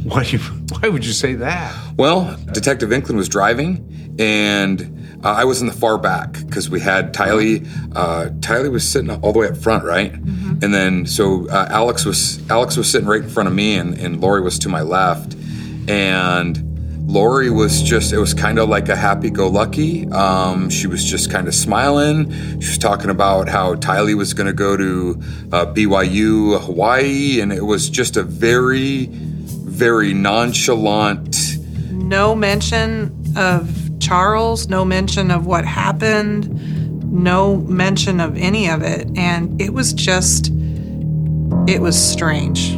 Why, 0.02 0.22
you, 0.22 0.38
why 0.38 0.88
would 0.88 1.04
you 1.04 1.12
say 1.12 1.34
that? 1.34 1.76
well 1.98 2.38
detective 2.52 2.88
Inclon 2.88 3.16
was 3.16 3.28
driving 3.28 4.16
and 4.18 4.80
uh, 5.24 5.28
i 5.30 5.44
was 5.44 5.60
in 5.60 5.66
the 5.66 5.74
far 5.74 5.98
back 5.98 6.32
because 6.46 6.70
we 6.70 6.80
had 6.80 7.12
tylee 7.12 7.66
uh, 7.94 8.30
tylee 8.40 8.70
was 8.70 8.88
sitting 8.88 9.10
all 9.10 9.32
the 9.34 9.38
way 9.40 9.48
up 9.48 9.56
front 9.58 9.84
right 9.84 10.14
and 10.62 10.72
then 10.72 11.04
so 11.06 11.48
uh, 11.48 11.66
alex 11.70 12.04
was 12.04 12.38
alex 12.50 12.76
was 12.76 12.90
sitting 12.90 13.08
right 13.08 13.22
in 13.22 13.28
front 13.28 13.48
of 13.48 13.54
me 13.54 13.76
and, 13.76 13.98
and 13.98 14.20
lori 14.20 14.40
was 14.40 14.58
to 14.58 14.68
my 14.68 14.82
left 14.82 15.34
and 15.88 16.68
Lori 17.06 17.50
was 17.50 17.82
just, 17.82 18.12
it 18.12 18.18
was 18.18 18.32
kind 18.32 18.58
of 18.58 18.68
like 18.68 18.88
a 18.88 18.96
happy 18.96 19.28
go 19.28 19.48
lucky. 19.48 20.08
Um, 20.12 20.70
she 20.70 20.86
was 20.86 21.04
just 21.04 21.30
kind 21.30 21.48
of 21.48 21.54
smiling. 21.54 22.30
She 22.60 22.68
was 22.68 22.78
talking 22.78 23.10
about 23.10 23.48
how 23.48 23.74
Tylee 23.74 24.16
was 24.16 24.32
going 24.34 24.46
to 24.46 24.52
go 24.52 24.76
to 24.76 25.20
uh, 25.52 25.66
BYU, 25.66 26.60
Hawaii, 26.60 27.40
and 27.40 27.52
it 27.52 27.64
was 27.64 27.90
just 27.90 28.16
a 28.16 28.22
very, 28.22 29.06
very 29.10 30.14
nonchalant. 30.14 31.58
No 31.90 32.34
mention 32.34 33.12
of 33.36 33.98
Charles, 33.98 34.68
no 34.68 34.84
mention 34.84 35.30
of 35.30 35.44
what 35.44 35.64
happened, 35.64 36.46
no 37.12 37.56
mention 37.58 38.20
of 38.20 38.36
any 38.36 38.68
of 38.68 38.82
it 38.82 39.06
and 39.16 39.60
it 39.60 39.72
was 39.72 39.92
just 39.92 40.50
it 41.68 41.80
was 41.80 41.96
strange. 41.96 42.72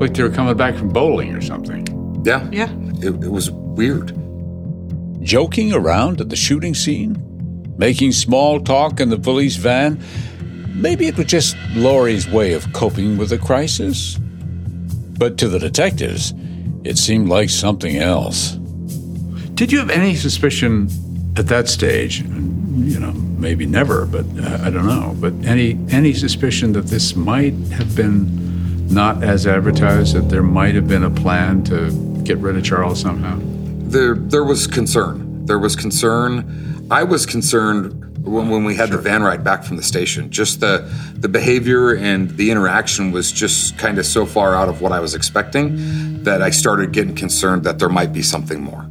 Like 0.00 0.14
they 0.14 0.22
were 0.22 0.30
coming 0.30 0.56
back 0.56 0.76
from 0.76 0.88
bowling 0.90 1.34
or 1.34 1.40
something. 1.40 1.84
Yeah, 2.24 2.48
Yeah. 2.52 2.70
it, 3.02 3.24
it 3.24 3.30
was 3.30 3.50
weird. 3.50 4.12
Joking 5.22 5.72
around 5.72 6.20
at 6.20 6.28
the 6.28 6.36
shooting 6.36 6.74
scene? 6.74 7.22
Making 7.76 8.12
small 8.12 8.60
talk 8.60 9.00
in 9.00 9.10
the 9.10 9.18
police 9.18 9.56
van? 9.56 10.00
Maybe 10.74 11.06
it 11.06 11.16
was 11.16 11.26
just 11.26 11.56
Lori's 11.74 12.28
way 12.28 12.52
of 12.52 12.72
coping 12.72 13.16
with 13.18 13.30
the 13.30 13.38
crisis? 13.38 14.16
But 15.18 15.36
to 15.38 15.48
the 15.48 15.58
detectives, 15.58 16.32
it 16.84 16.96
seemed 16.98 17.28
like 17.28 17.50
something 17.50 17.96
else. 17.96 18.52
Did 19.54 19.72
you 19.72 19.78
have 19.78 19.90
any 19.90 20.14
suspicion 20.14 20.88
at 21.36 21.48
that 21.48 21.68
stage? 21.68 22.22
You 22.76 23.00
know, 23.00 23.12
maybe 23.12 23.66
never, 23.66 24.06
but 24.06 24.26
uh, 24.38 24.58
I 24.62 24.70
don't 24.70 24.86
know. 24.86 25.16
But 25.18 25.32
any 25.44 25.78
any 25.90 26.12
suspicion 26.12 26.72
that 26.72 26.86
this 26.86 27.16
might 27.16 27.54
have 27.72 27.96
been 27.96 28.86
not 28.88 29.22
as 29.22 29.46
advertised? 29.46 30.14
That 30.14 30.28
there 30.28 30.42
might 30.42 30.74
have 30.74 30.86
been 30.86 31.02
a 31.02 31.10
plan 31.10 31.64
to 31.64 31.90
get 32.26 32.38
rid 32.38 32.56
of 32.56 32.64
Charles 32.64 33.00
somehow? 33.00 33.38
There, 33.88 34.16
there 34.16 34.44
was 34.44 34.66
concern. 34.66 35.46
There 35.46 35.58
was 35.58 35.76
concern. 35.76 36.86
I 36.90 37.04
was 37.04 37.24
concerned 37.24 38.02
when, 38.26 38.50
when 38.50 38.64
we 38.64 38.74
had 38.74 38.90
the 38.90 38.98
van 38.98 39.22
ride 39.22 39.44
back 39.44 39.64
from 39.64 39.76
the 39.76 39.82
station. 39.82 40.30
Just 40.30 40.60
the 40.60 40.78
the 41.14 41.28
behavior 41.28 41.94
and 41.94 42.30
the 42.30 42.50
interaction 42.50 43.12
was 43.12 43.32
just 43.32 43.78
kind 43.78 43.98
of 43.98 44.04
so 44.04 44.26
far 44.26 44.54
out 44.54 44.68
of 44.68 44.80
what 44.80 44.92
I 44.92 45.00
was 45.00 45.14
expecting 45.14 46.22
that 46.24 46.42
I 46.42 46.50
started 46.50 46.92
getting 46.92 47.14
concerned 47.14 47.64
that 47.64 47.78
there 47.78 47.88
might 47.88 48.12
be 48.12 48.22
something 48.22 48.60
more. 48.60 48.88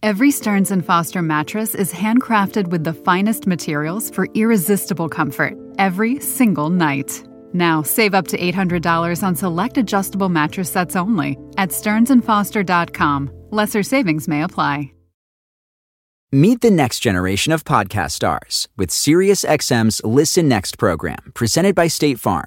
Every 0.00 0.30
Stearns 0.30 0.70
and 0.70 0.86
Foster 0.86 1.22
mattress 1.22 1.74
is 1.74 1.92
handcrafted 1.92 2.68
with 2.68 2.84
the 2.84 2.92
finest 2.92 3.48
materials 3.48 4.10
for 4.10 4.28
irresistible 4.34 5.08
comfort 5.08 5.54
every 5.76 6.20
single 6.20 6.70
night. 6.70 7.24
Now, 7.52 7.82
save 7.82 8.14
up 8.14 8.28
to 8.28 8.38
$800 8.38 9.22
on 9.24 9.34
select 9.34 9.76
adjustable 9.76 10.28
mattress 10.28 10.70
sets 10.70 10.94
only 10.94 11.36
at 11.56 11.70
stearnsandfoster.com. 11.70 13.30
Lesser 13.50 13.82
savings 13.82 14.28
may 14.28 14.42
apply. 14.42 14.92
Meet 16.30 16.60
the 16.60 16.70
next 16.70 17.00
generation 17.00 17.52
of 17.52 17.64
podcast 17.64 18.10
stars 18.10 18.68
with 18.76 18.90
SiriusXM's 18.90 20.04
Listen 20.04 20.46
Next 20.46 20.76
program, 20.76 21.32
presented 21.34 21.74
by 21.74 21.88
State 21.88 22.20
Farm. 22.20 22.46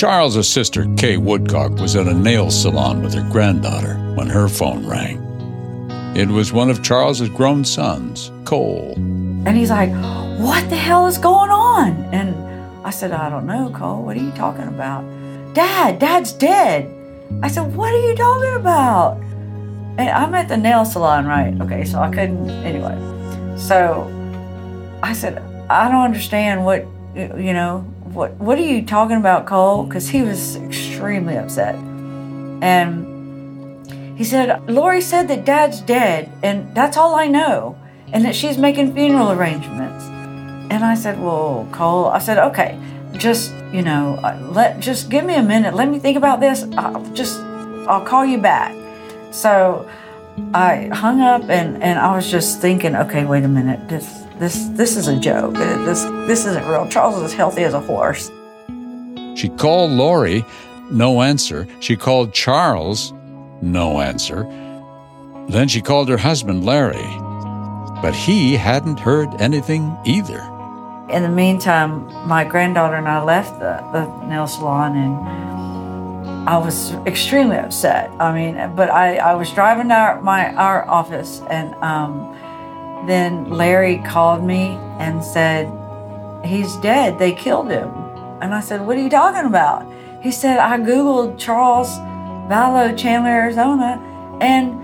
Charles's 0.00 0.48
sister, 0.48 0.86
Kay 0.96 1.18
Woodcock, 1.18 1.72
was 1.72 1.94
at 1.94 2.06
a 2.06 2.14
nail 2.14 2.50
salon 2.50 3.02
with 3.02 3.12
her 3.12 3.30
granddaughter 3.30 3.96
when 4.14 4.30
her 4.30 4.48
phone 4.48 4.86
rang. 4.86 5.18
It 6.16 6.26
was 6.26 6.54
one 6.54 6.70
of 6.70 6.82
Charles's 6.82 7.28
grown 7.28 7.66
sons, 7.66 8.32
Cole. 8.46 8.94
And 8.96 9.54
he's 9.58 9.68
like, 9.68 9.90
What 10.40 10.70
the 10.70 10.76
hell 10.76 11.06
is 11.06 11.18
going 11.18 11.50
on? 11.50 12.02
And 12.14 12.34
I 12.82 12.88
said, 12.88 13.12
I 13.12 13.28
don't 13.28 13.44
know, 13.44 13.70
Cole. 13.76 14.02
What 14.02 14.16
are 14.16 14.22
you 14.22 14.30
talking 14.30 14.68
about? 14.68 15.02
Dad, 15.52 15.98
Dad's 15.98 16.32
dead. 16.32 16.90
I 17.42 17.48
said, 17.48 17.76
What 17.76 17.92
are 17.92 18.08
you 18.08 18.16
talking 18.16 18.54
about? 18.54 19.18
And 19.98 20.08
I'm 20.08 20.34
at 20.34 20.48
the 20.48 20.56
nail 20.56 20.86
salon, 20.86 21.26
right? 21.26 21.60
Okay, 21.60 21.84
so 21.84 21.98
I 21.98 22.08
couldn't, 22.08 22.48
anyway. 22.48 22.96
So 23.58 24.08
I 25.02 25.12
said, 25.12 25.42
I 25.68 25.90
don't 25.90 26.04
understand 26.04 26.64
what, 26.64 26.86
you 27.14 27.52
know, 27.52 27.84
what, 28.12 28.32
what 28.34 28.58
are 28.58 28.62
you 28.62 28.84
talking 28.84 29.16
about, 29.16 29.46
Cole? 29.46 29.84
Because 29.84 30.08
he 30.08 30.22
was 30.22 30.56
extremely 30.56 31.36
upset. 31.36 31.74
And 32.62 33.06
he 34.18 34.24
said, 34.24 34.68
Lori 34.68 35.00
said 35.00 35.28
that 35.28 35.44
dad's 35.44 35.80
dead, 35.80 36.30
and 36.42 36.74
that's 36.74 36.96
all 36.96 37.14
I 37.14 37.26
know, 37.26 37.78
and 38.12 38.24
that 38.24 38.34
she's 38.34 38.58
making 38.58 38.94
funeral 38.94 39.32
arrangements. 39.32 40.04
And 40.70 40.84
I 40.84 40.94
said, 40.94 41.20
Well, 41.20 41.68
Cole, 41.72 42.06
I 42.06 42.18
said, 42.18 42.38
Okay, 42.38 42.78
just, 43.12 43.52
you 43.72 43.82
know, 43.82 44.18
uh, 44.22 44.38
let 44.52 44.80
just 44.80 45.10
give 45.10 45.24
me 45.24 45.34
a 45.34 45.42
minute. 45.42 45.74
Let 45.74 45.88
me 45.88 45.98
think 45.98 46.16
about 46.16 46.40
this. 46.40 46.64
I'll 46.76 47.04
just, 47.14 47.38
I'll 47.88 48.04
call 48.04 48.24
you 48.24 48.38
back. 48.38 48.74
So 49.32 49.88
I 50.54 50.90
hung 50.92 51.20
up 51.20 51.42
and, 51.48 51.82
and 51.82 51.98
I 51.98 52.14
was 52.14 52.30
just 52.30 52.60
thinking, 52.60 52.96
okay, 52.96 53.24
wait 53.24 53.44
a 53.44 53.48
minute. 53.48 53.88
This 53.88 54.24
this 54.38 54.68
this 54.70 54.96
is 54.96 55.06
a 55.06 55.18
joke. 55.18 55.54
This 55.54 56.02
this 56.30 56.46
isn't 56.46 56.64
real. 56.64 56.86
Charles 56.86 57.16
is 57.16 57.24
as 57.24 57.32
healthy 57.32 57.64
as 57.64 57.74
a 57.74 57.80
horse. 57.80 58.30
She 59.34 59.48
called 59.48 59.90
Lori, 59.90 60.44
no 60.88 61.22
answer. 61.22 61.66
She 61.80 61.96
called 61.96 62.32
Charles, 62.32 63.12
no 63.60 64.00
answer. 64.00 64.44
Then 65.48 65.66
she 65.66 65.80
called 65.80 66.08
her 66.08 66.16
husband, 66.16 66.64
Larry. 66.64 67.10
But 68.00 68.14
he 68.14 68.54
hadn't 68.54 69.00
heard 69.00 69.28
anything 69.40 69.96
either. 70.04 70.40
In 71.10 71.24
the 71.24 71.28
meantime, 71.28 72.06
my 72.28 72.44
granddaughter 72.44 72.94
and 72.94 73.08
I 73.08 73.24
left 73.24 73.58
the, 73.58 73.82
the 73.92 74.26
nail 74.26 74.46
salon 74.46 74.96
and 74.96 76.48
I 76.48 76.58
was 76.58 76.92
extremely 77.06 77.56
upset. 77.56 78.08
I 78.20 78.32
mean, 78.32 78.76
but 78.76 78.88
I, 78.88 79.16
I 79.16 79.34
was 79.34 79.50
driving 79.52 79.88
to 79.88 79.94
our, 79.94 80.22
my 80.22 80.54
our 80.54 80.88
office, 80.88 81.42
and 81.50 81.74
um, 81.82 82.36
then 83.06 83.50
Larry 83.50 83.98
called 83.98 84.42
me 84.44 84.78
and 84.98 85.22
said, 85.22 85.66
"He's 86.44 86.76
dead. 86.76 87.18
They 87.18 87.32
killed 87.32 87.70
him." 87.70 87.90
And 88.40 88.54
I 88.54 88.60
said, 88.60 88.86
"What 88.86 88.96
are 88.96 89.00
you 89.00 89.10
talking 89.10 89.46
about?" 89.46 89.86
He 90.20 90.30
said, 90.30 90.58
"I 90.58 90.78
googled 90.78 91.38
Charles 91.38 91.90
Vallow, 92.48 92.96
Chandler, 92.96 93.30
Arizona, 93.30 94.00
and 94.40 94.78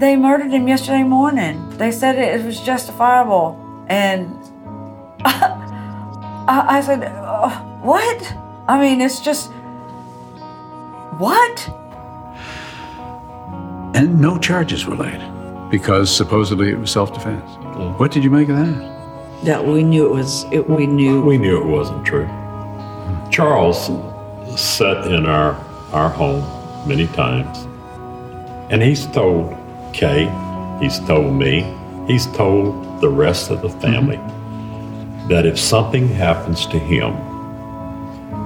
they 0.00 0.16
murdered 0.16 0.50
him 0.50 0.68
yesterday 0.68 1.02
morning. 1.02 1.68
They 1.78 1.92
said 1.92 2.16
it 2.18 2.44
was 2.44 2.60
justifiable." 2.60 3.58
And 3.88 4.36
I, 5.24 6.64
I 6.76 6.80
said, 6.80 7.02
uh, 7.04 7.50
"What?" 7.82 8.34
I 8.68 8.78
mean, 8.80 9.00
it's 9.00 9.20
just 9.20 9.50
what? 11.18 11.68
And 13.94 14.20
no 14.20 14.38
charges 14.38 14.86
were 14.86 14.96
laid 14.96 15.20
because 15.70 16.14
supposedly 16.14 16.70
it 16.70 16.78
was 16.78 16.90
self 16.90 17.12
defense. 17.12 17.50
What 17.98 18.10
did 18.10 18.24
you 18.24 18.30
make 18.30 18.48
of 18.48 18.56
that? 18.56 18.99
That 19.44 19.64
we 19.66 19.82
knew 19.82 20.06
it 20.06 20.14
was, 20.14 20.44
it, 20.52 20.68
we 20.68 20.86
knew. 20.86 21.22
We 21.22 21.38
knew 21.38 21.60
it 21.60 21.66
wasn't 21.66 22.04
true. 22.04 22.28
Charles 23.30 23.90
sat 24.60 25.06
in 25.06 25.26
our, 25.26 25.54
our 25.92 26.10
home 26.10 26.44
many 26.86 27.06
times, 27.08 27.58
and 28.70 28.82
he's 28.82 29.06
told 29.06 29.56
Kay, 29.92 30.24
he's 30.80 30.98
told 31.00 31.32
me, 31.32 31.62
he's 32.06 32.26
told 32.26 33.00
the 33.00 33.08
rest 33.08 33.50
of 33.50 33.62
the 33.62 33.70
family 33.70 34.18
that 35.28 35.46
if 35.46 35.58
something 35.58 36.08
happens 36.08 36.66
to 36.66 36.78
him, 36.78 37.14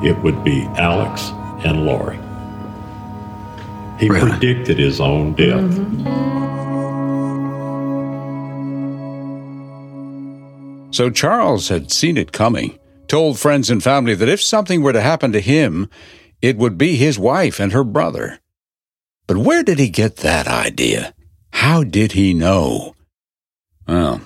it 0.05 0.17
would 0.23 0.45
be 0.45 0.63
Alex 0.77 1.31
and 1.65 1.87
Lori. 1.87 2.19
He 3.99 4.09
predicted 4.09 4.79
his 4.79 5.01
own 5.01 5.33
death. 5.33 5.61
Mm-hmm. 5.61 6.64
So 10.95 11.11
Charles 11.11 11.71
had 11.71 11.91
seen 11.91 12.17
it 12.17 12.31
coming, 12.31 12.79
told 13.09 13.37
friends 13.37 13.69
and 13.69 13.83
family 13.83 14.15
that 14.15 14.29
if 14.29 14.41
something 14.41 14.81
were 14.81 14.93
to 14.93 15.01
happen 15.01 15.33
to 15.33 15.41
him, 15.41 15.91
it 16.41 16.57
would 16.57 16.79
be 16.79 16.95
his 16.95 17.19
wife 17.19 17.59
and 17.59 17.73
her 17.73 17.83
brother. 17.83 18.39
But 19.27 19.39
where 19.39 19.65
did 19.65 19.81
he 19.81 19.89
get 19.89 20.19
that 20.19 20.47
idea? 20.47 21.13
How 21.51 21.83
did 21.83 22.13
he 22.13 22.33
know? 22.33 22.95
Well, 23.89 24.21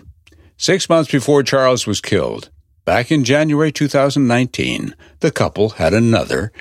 six 0.58 0.90
months 0.90 1.10
before 1.10 1.42
Charles 1.42 1.86
was 1.86 2.02
killed, 2.02 2.50
back 2.84 3.10
in 3.10 3.24
January 3.24 3.72
2019, 3.72 4.94
the 5.20 5.30
couple 5.30 5.70
had 5.70 5.94
another 5.94 6.52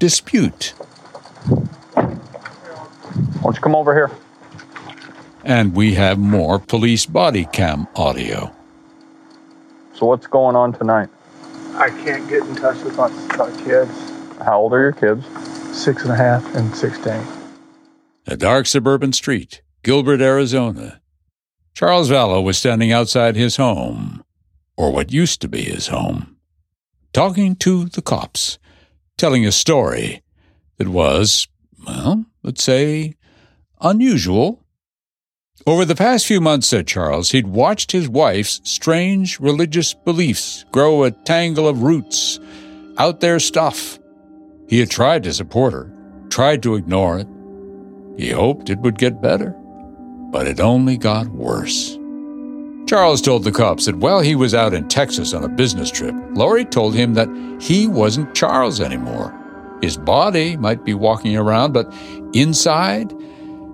dispute. 0.00 0.74
Why 1.94 2.18
don't 3.44 3.54
you 3.54 3.62
come 3.62 3.76
over 3.76 3.94
here? 3.94 4.10
And 5.44 5.76
we 5.76 5.94
have 5.94 6.18
more 6.18 6.58
police 6.58 7.06
body 7.06 7.44
cam 7.52 7.86
audio. 7.94 8.52
So 9.94 10.06
what's 10.06 10.26
going 10.26 10.56
on 10.56 10.72
tonight? 10.72 11.08
I 11.74 11.90
can't 11.90 12.28
get 12.28 12.42
in 12.42 12.54
touch 12.56 12.82
with 12.82 12.96
my, 12.96 13.08
my 13.36 13.50
kids. 13.64 13.90
How 14.38 14.60
old 14.60 14.72
are 14.72 14.80
your 14.80 14.92
kids? 14.92 15.24
Six 15.76 16.02
and 16.02 16.12
a 16.12 16.16
half 16.16 16.54
and 16.54 16.74
16. 16.74 17.12
A 18.26 18.36
dark 18.36 18.66
suburban 18.66 19.12
street, 19.12 19.62
Gilbert, 19.82 20.20
Arizona. 20.20 21.00
Charles 21.74 22.10
Vallow 22.10 22.42
was 22.42 22.58
standing 22.58 22.92
outside 22.92 23.36
his 23.36 23.56
home, 23.56 24.22
or 24.76 24.92
what 24.92 25.12
used 25.12 25.40
to 25.40 25.48
be 25.48 25.62
his 25.62 25.88
home, 25.88 26.36
talking 27.12 27.56
to 27.56 27.86
the 27.86 28.02
cops, 28.02 28.58
telling 29.16 29.46
a 29.46 29.52
story 29.52 30.22
that 30.76 30.88
was, 30.88 31.48
well, 31.86 32.26
let's 32.42 32.62
say, 32.62 33.14
unusual. 33.80 34.61
Over 35.64 35.84
the 35.84 35.94
past 35.94 36.26
few 36.26 36.40
months, 36.40 36.66
said 36.66 36.88
Charles, 36.88 37.30
he'd 37.30 37.46
watched 37.46 37.92
his 37.92 38.08
wife's 38.08 38.60
strange 38.64 39.38
religious 39.38 39.94
beliefs 39.94 40.64
grow 40.72 41.04
a 41.04 41.12
tangle 41.12 41.68
of 41.68 41.82
roots 41.82 42.40
out 42.98 43.20
there 43.20 43.38
stuff. 43.38 44.00
He 44.68 44.80
had 44.80 44.90
tried 44.90 45.22
to 45.22 45.32
support 45.32 45.72
her, 45.72 45.92
tried 46.30 46.64
to 46.64 46.74
ignore 46.74 47.20
it. 47.20 47.28
He 48.16 48.30
hoped 48.30 48.70
it 48.70 48.80
would 48.80 48.98
get 48.98 49.22
better, 49.22 49.50
but 50.32 50.48
it 50.48 50.58
only 50.58 50.96
got 50.96 51.28
worse. 51.28 51.96
Charles 52.88 53.22
told 53.22 53.44
the 53.44 53.52
cops 53.52 53.86
that 53.86 53.96
while 53.96 54.20
he 54.20 54.34
was 54.34 54.54
out 54.54 54.74
in 54.74 54.88
Texas 54.88 55.32
on 55.32 55.44
a 55.44 55.48
business 55.48 55.92
trip, 55.92 56.14
Lori 56.32 56.64
told 56.64 56.92
him 56.92 57.14
that 57.14 57.28
he 57.60 57.86
wasn't 57.86 58.34
Charles 58.34 58.80
anymore. 58.80 59.32
His 59.80 59.96
body 59.96 60.56
might 60.56 60.84
be 60.84 60.92
walking 60.92 61.36
around, 61.36 61.72
but 61.72 61.94
inside, 62.32 63.14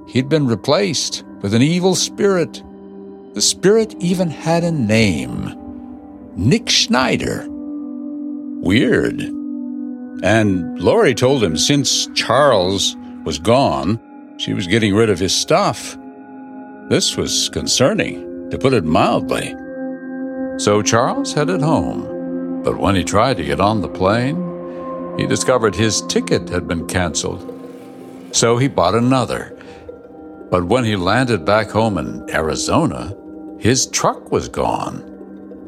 he'd 0.07 0.29
been 0.29 0.46
replaced 0.46 1.24
with 1.40 1.55
an 1.55 1.62
evil 1.62 1.94
spirit. 1.94 2.62
The 3.35 3.40
spirit 3.40 3.94
even 4.01 4.31
had 4.31 4.64
a 4.64 4.72
name 4.72 5.55
Nick 6.37 6.68
Schneider. 6.68 7.46
Weird. 8.61 9.20
And 10.22 10.81
Lori 10.81 11.14
told 11.14 11.42
him 11.42 11.57
since 11.57 12.09
Charles 12.14 12.96
was 13.24 13.38
gone, 13.38 14.01
she 14.38 14.55
was 14.55 14.66
getting 14.66 14.94
rid 14.94 15.11
of 15.11 15.18
his 15.18 15.35
stuff. 15.35 15.96
This 16.88 17.16
was 17.16 17.48
concerning, 17.51 18.51
to 18.51 18.59
put 18.59 18.72
it 18.72 18.85
mildly. 18.85 19.55
So 20.59 20.83
Charles 20.83 21.33
headed 21.33 21.61
home. 21.61 22.62
But 22.62 22.79
when 22.79 22.94
he 22.94 23.05
tried 23.05 23.37
to 23.37 23.44
get 23.44 23.61
on 23.61 23.81
the 23.81 23.88
plane, 23.88 25.16
he 25.18 25.27
discovered 25.27 25.74
his 25.74 26.03
ticket 26.03 26.48
had 26.48 26.68
been 26.68 26.87
canceled. 26.87 27.55
So 28.33 28.59
he 28.59 28.68
bought 28.68 28.94
another. 28.94 29.58
But 30.50 30.64
when 30.64 30.84
he 30.84 30.96
landed 30.96 31.44
back 31.44 31.70
home 31.70 31.98
in 31.98 32.28
Arizona, 32.30 33.14
his 33.58 33.87
truck 33.87 34.32
was 34.32 34.48
gone. 34.48 35.04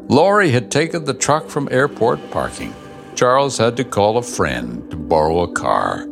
Lori 0.09 0.51
had 0.51 0.71
taken 0.71 1.05
the 1.05 1.15
truck 1.15 1.49
from 1.49 1.69
airport 1.71 2.31
parking. 2.31 2.75
Charles 3.15 3.59
had 3.59 3.77
to 3.77 3.85
call 3.85 4.17
a 4.17 4.23
friend 4.23 4.91
to 4.91 4.97
borrow 4.97 5.41
a 5.41 5.53
car. 5.53 6.07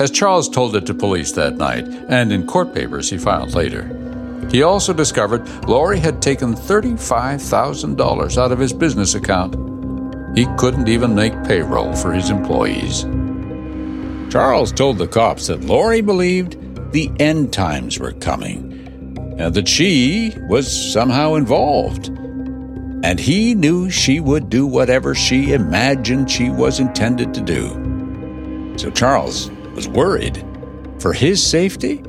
As 0.00 0.10
Charles 0.10 0.48
told 0.48 0.74
it 0.74 0.86
to 0.86 0.94
police 0.94 1.32
that 1.32 1.56
night, 1.56 1.86
and 2.08 2.32
in 2.32 2.46
court 2.46 2.74
papers 2.74 3.10
he 3.10 3.18
filed 3.18 3.54
later, 3.54 3.96
he 4.50 4.62
also 4.62 4.92
discovered 4.92 5.46
Lori 5.68 6.00
had 6.00 6.20
taken 6.20 6.54
$35,000 6.54 8.38
out 8.38 8.52
of 8.52 8.58
his 8.58 8.72
business 8.72 9.14
account. 9.14 9.54
He 10.36 10.46
couldn't 10.56 10.88
even 10.88 11.14
make 11.14 11.44
payroll 11.44 11.94
for 11.94 12.12
his 12.12 12.30
employees. 12.30 13.04
Charles 14.32 14.72
told 14.72 14.98
the 14.98 15.08
cops 15.08 15.46
that 15.48 15.64
Lori 15.64 16.00
believed 16.00 16.56
the 16.92 17.10
end 17.18 17.52
times 17.52 17.98
were 17.98 18.12
coming 18.12 18.80
and 19.40 19.54
that 19.54 19.66
she 19.66 20.34
was 20.48 20.92
somehow 20.92 21.34
involved. 21.34 22.08
And 23.02 23.18
he 23.18 23.54
knew 23.54 23.88
she 23.88 24.20
would 24.20 24.50
do 24.50 24.66
whatever 24.66 25.14
she 25.14 25.52
imagined 25.52 26.30
she 26.30 26.50
was 26.50 26.78
intended 26.78 27.32
to 27.32 27.40
do. 27.40 28.74
So 28.76 28.90
Charles 28.90 29.50
was 29.74 29.88
worried 29.88 30.44
for 31.00 31.14
his 31.14 31.42
safety, 31.42 32.02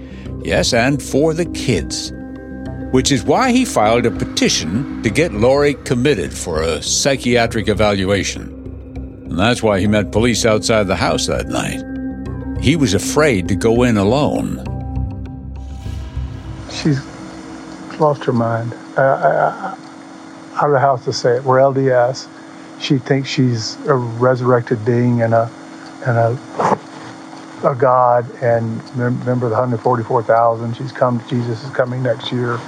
yes, 0.44 0.74
and 0.74 1.02
for 1.02 1.34
the 1.34 1.46
kids, 1.46 2.12
which 2.92 3.14
is 3.14 3.24
why 3.24 3.54
he 3.54 3.64
filed 3.64 4.06
a 4.06 4.12
petition 4.12 5.02
to 5.04 5.10
get 5.10 5.34
Lori 5.34 5.76
committed 5.86 6.34
for 6.34 6.62
a 6.62 6.82
psychiatric 6.82 7.70
evaluation. 7.70 8.50
And 9.30 9.40
that's 9.40 9.64
why 9.64 9.80
he 9.80 9.88
met 9.88 10.12
police 10.12 10.46
outside 10.46 10.88
the 10.88 10.98
house 10.98 11.28
that 11.28 11.48
night. 11.48 11.82
He 12.62 12.76
was 12.76 12.94
afraid 12.94 13.48
to 13.48 13.56
go 13.56 13.84
in 13.84 13.96
alone. 13.96 14.66
She's 16.72 17.00
lost 18.00 18.24
her 18.26 18.34
mind. 18.34 18.74
I, 18.98 19.02
I, 19.02 19.78
I 20.56 20.62
don't 20.62 20.74
know 20.74 20.80
how 20.80 20.92
else 20.92 21.06
to 21.06 21.14
say 21.14 21.38
it. 21.38 21.44
We're 21.44 21.60
LDS. 21.60 22.28
She 22.80 22.98
thinks 22.98 23.30
she's 23.30 23.78
a 23.86 23.94
resurrected 23.96 24.84
being 24.86 25.22
and 25.22 25.34
a 25.34 25.52
and 26.06 26.18
a 26.18 26.80
a 27.64 27.76
God 27.76 28.30
and 28.42 28.78
member 28.96 29.46
of 29.46 29.52
the 29.52 29.58
144,000. 29.58 30.76
She's 30.76 30.92
come. 30.92 31.22
Jesus 31.30 31.64
is 31.64 31.70
coming 31.72 32.02
next 32.02 32.32
year. 32.32 32.60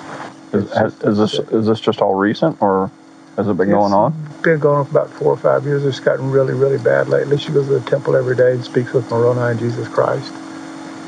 Is, 0.54 0.72
has, 0.74 0.94
is 1.02 1.18
this 1.18 1.34
is 1.34 1.66
this 1.66 1.80
just 1.80 2.02
all 2.02 2.14
recent, 2.14 2.62
or 2.62 2.92
has 3.38 3.48
it 3.48 3.58
been 3.58 3.72
going 3.72 3.94
on? 3.94 4.14
Been 4.44 4.60
going 4.60 4.78
on 4.78 4.86
for 4.86 4.92
about 4.92 5.10
four 5.12 5.34
or 5.34 5.38
five 5.38 5.66
years. 5.66 5.84
It's 5.84 6.00
gotten 6.00 6.30
really, 6.30 6.54
really 6.54 6.78
bad 6.78 7.10
lately. 7.10 7.38
She 7.40 7.52
goes 7.52 7.68
to 7.68 7.80
the 7.80 7.90
temple 7.90 8.16
every 8.16 8.36
day 8.36 8.52
and 8.52 8.64
speaks 8.64 8.94
with 8.94 9.10
Moroni 9.10 9.52
and 9.52 9.60
Jesus 9.60 9.88
Christ, 9.88 10.32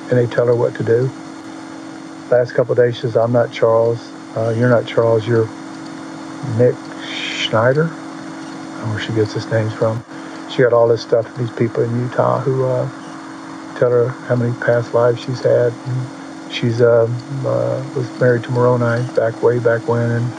and 0.10 0.18
they 0.18 0.26
tell 0.26 0.48
her 0.48 0.56
what 0.56 0.74
to 0.76 0.84
do. 0.84 1.12
Last 2.32 2.54
couple 2.54 2.72
of 2.72 2.78
days, 2.78 2.96
she 2.96 3.02
says, 3.02 3.16
"I'm 3.18 3.32
not 3.32 3.52
Charles. 3.52 4.00
Uh, 4.36 4.54
you're 4.58 4.70
not 4.70 4.86
Charles. 4.88 5.28
You're 5.28 5.48
Nick 6.58 6.76
Schneider." 7.08 7.86
I 7.86 8.80
don't 8.80 8.88
know 8.88 8.94
where 8.96 9.00
she 9.00 9.14
gets 9.14 9.34
his 9.34 9.50
names 9.52 9.74
from. 9.74 10.04
She 10.50 10.64
got 10.64 10.74
all 10.74 10.88
this 10.88 11.02
stuff 11.02 11.28
from 11.32 11.46
these 11.46 11.56
people 11.56 11.84
in 11.84 12.00
Utah 12.02 12.40
who 12.40 12.66
uh, 12.66 12.90
tell 13.78 13.92
her 13.92 14.10
how 14.28 14.36
many 14.36 14.54
past 14.60 14.94
lives 14.94 15.22
she's 15.24 15.40
had. 15.42 15.72
And 15.86 16.54
she's 16.54 16.82
um, 16.82 17.16
uh, 17.46 17.84
was 17.96 18.10
married 18.20 18.44
to 18.46 18.52
Moroni 18.52 19.06
back 19.16 19.42
way 19.44 19.60
back 19.60 19.88
when, 19.88 20.10
and 20.12 20.32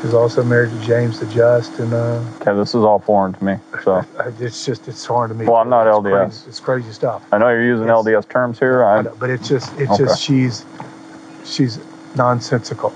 She's 0.00 0.14
also 0.14 0.42
married 0.42 0.70
to 0.72 0.80
James 0.80 1.20
the 1.20 1.26
Just, 1.26 1.78
and 1.78 1.92
uh, 1.92 2.24
Okay, 2.40 2.54
this 2.56 2.70
is 2.70 2.76
all 2.82 2.98
foreign 2.98 3.34
to 3.34 3.44
me. 3.44 3.56
So, 3.84 4.02
it's 4.40 4.64
just 4.64 4.88
it's 4.88 5.04
hard 5.04 5.28
to 5.28 5.34
me. 5.34 5.44
well, 5.44 5.56
I'm 5.56 5.68
not 5.68 5.86
It's 5.86 5.94
LDS. 5.94 6.10
Crazy, 6.30 6.48
it's 6.48 6.60
crazy 6.60 6.92
stuff. 6.92 7.22
I 7.30 7.38
know 7.38 7.50
you're 7.50 7.62
using 7.64 7.84
It's- 7.86 8.04
LDS 8.04 8.28
terms 8.28 8.58
here. 8.58 8.82
I 8.82 8.98
I, 8.98 9.02
know, 9.02 9.14
but 9.20 9.28
it's 9.30 9.46
just 9.48 9.72
it's 9.78 9.90
Okay. 9.92 10.04
just 10.04 10.22
she's 10.22 10.64
she's 11.44 11.78
nonsensical. 12.16 12.92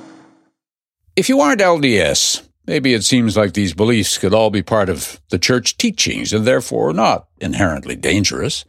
If 1.16 1.28
you 1.28 1.40
aren't 1.40 1.60
LDS, 1.60 2.42
maybe 2.66 2.94
it 2.94 3.04
seems 3.04 3.36
like 3.36 3.52
these 3.52 3.74
beliefs 3.74 4.18
could 4.18 4.34
all 4.34 4.50
be 4.50 4.62
part 4.62 4.88
of 4.88 5.20
the 5.30 5.38
church 5.38 5.76
teachings 5.76 6.32
and 6.32 6.44
therefore 6.44 6.92
not 6.92 7.28
inherently 7.40 7.96
dangerous. 7.96 8.64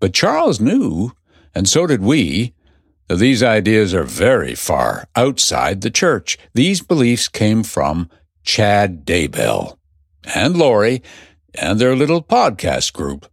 But 0.00 0.12
Charles 0.12 0.60
knew, 0.60 1.12
and 1.54 1.68
so 1.68 1.86
did 1.86 2.02
we, 2.02 2.54
that 3.08 3.16
these 3.16 3.42
ideas 3.42 3.94
are 3.94 4.04
very 4.04 4.54
far 4.54 5.08
outside 5.14 5.80
the 5.80 5.90
church. 5.90 6.38
These 6.54 6.82
beliefs 6.82 7.28
came 7.28 7.62
from 7.62 8.10
Chad 8.42 9.06
Daybell 9.06 9.76
and 10.34 10.56
Lori 10.56 11.02
and 11.54 11.78
their 11.78 11.94
little 11.94 12.22
podcast 12.22 12.92
group. 12.92 13.26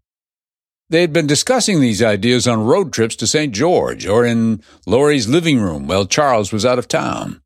They 0.91 0.99
had 0.99 1.13
been 1.13 1.25
discussing 1.25 1.80
these 1.80 2.04
ideas 2.04 2.49
on 2.49 2.65
road 2.65 2.91
trips 2.91 3.15
to 3.15 3.25
St. 3.25 3.54
George 3.54 4.06
or 4.06 4.25
in 4.25 4.62
Lori's 4.86 5.30
living 5.30 5.62
room 5.62 5.88
while 5.88 6.06
Charles 6.06 6.51
was 6.51 6.65
out 6.65 6.77
of 6.77 6.89
town. 6.89 7.41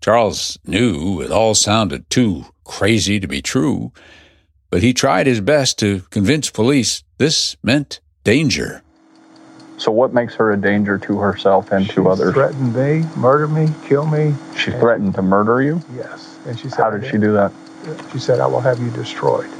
Charles 0.00 0.60
knew 0.64 1.20
it 1.20 1.32
all 1.32 1.56
sounded 1.56 2.08
too 2.08 2.44
crazy 2.62 3.18
to 3.18 3.26
be 3.26 3.42
true, 3.42 3.90
but 4.70 4.80
he 4.80 4.94
tried 4.94 5.26
his 5.26 5.40
best 5.40 5.76
to 5.80 6.02
convince 6.10 6.50
police 6.50 7.02
this 7.18 7.56
meant 7.64 8.00
danger. 8.22 8.84
so, 9.76 9.90
what 9.90 10.14
makes 10.14 10.36
her 10.36 10.52
a 10.52 10.56
danger 10.56 10.98
to 10.98 11.18
herself 11.18 11.72
and 11.72 11.90
to 11.90 12.08
others? 12.08 12.32
Threatened 12.32 12.76
me, 12.76 13.04
murder 13.16 13.48
me, 13.48 13.70
kill 13.88 14.06
me. 14.06 14.36
She 14.56 14.70
threatened 14.70 15.16
to 15.16 15.22
murder 15.22 15.62
you. 15.62 15.82
Yes, 15.96 16.38
and 16.46 16.56
she 16.56 16.68
said. 16.68 16.78
How 16.78 16.90
did 16.90 17.10
she 17.10 17.18
do 17.18 17.32
that? 17.32 17.50
She 18.12 18.20
said, 18.20 18.38
"I 18.38 18.46
will 18.46 18.60
have 18.60 18.78
you 18.78 18.90
destroyed." 18.90 19.50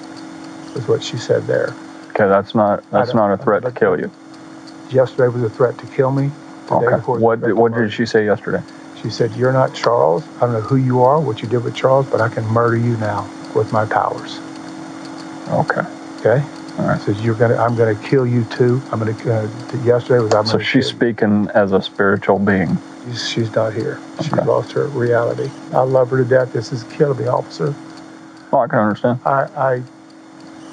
Was 0.76 0.86
what 0.86 1.02
she 1.02 1.16
said 1.16 1.48
there. 1.48 1.74
Okay, 2.14 2.28
that's 2.28 2.54
not 2.54 2.84
that's 2.90 3.12
don't- 3.12 3.30
a 3.32 3.38
threat 3.38 3.62
to 3.64 3.72
kill 3.72 3.98
you. 3.98 4.10
Yesterday 4.90 5.28
was 5.28 5.42
a 5.42 5.50
threat 5.50 5.78
to 5.78 5.86
kill 5.86 6.10
me. 6.12 6.30
The 6.68 6.78
day 6.80 6.86
Okay. 6.86 6.96
before 6.96 7.14
was 7.16 7.22
a 7.22 7.24
What 7.24 7.38
threat 7.40 7.48
did, 7.48 7.54
to 7.56 7.60
what 7.60 7.72
murder. 7.72 7.84
did 7.84 7.92
she 7.92 8.06
say 8.06 8.24
yesterday? 8.26 8.62
She 9.02 9.10
said, 9.10 9.32
"You're 9.34 9.52
not 9.52 9.74
Charles. 9.74 10.24
I 10.38 10.42
don't 10.42 10.52
know 10.54 10.60
who 10.60 10.76
you 10.76 11.02
are, 11.02 11.20
what 11.20 11.42
you 11.42 11.48
did 11.48 11.64
with 11.64 11.74
Charles, 11.74 12.06
but 12.06 12.20
I 12.20 12.28
can 12.28 12.46
murder 12.46 12.76
you 12.76 12.96
now 12.98 13.28
with 13.54 13.72
my 13.72 13.84
powers." 13.86 14.40
Okay. 15.50 15.82
Okay. 16.20 16.44
All 16.78 16.86
right. 16.86 17.00
Says 17.00 17.20
you're 17.24 17.34
gonna. 17.34 17.56
I'm 17.56 17.76
gonna 17.76 17.94
kill 17.96 18.26
you 18.26 18.44
too. 18.44 18.80
I'm 18.92 18.98
gonna. 19.00 19.12
Uh, 19.26 19.48
yesterday 19.84 20.20
was. 20.20 20.34
I'm 20.34 20.46
So 20.46 20.52
gonna 20.52 20.64
she's 20.64 20.86
kill 20.86 20.96
speaking 20.96 21.48
as 21.54 21.72
a 21.72 21.82
spiritual 21.82 22.38
being. 22.38 22.78
She's, 23.04 23.28
she's 23.28 23.54
not 23.54 23.72
here. 23.74 23.98
She 24.22 24.32
Okay. 24.32 24.44
lost 24.44 24.72
her 24.72 24.86
reality. 24.88 25.50
I 25.72 25.80
love 25.80 26.10
her 26.10 26.18
to 26.18 26.24
death. 26.24 26.52
This 26.52 26.72
is 26.72 26.84
killing 26.84 27.18
me, 27.18 27.26
officer. 27.26 27.74
Well, 28.52 28.62
I 28.62 28.66
can 28.68 28.78
understand. 28.78 29.20
I, 29.24 29.48
I 29.56 29.82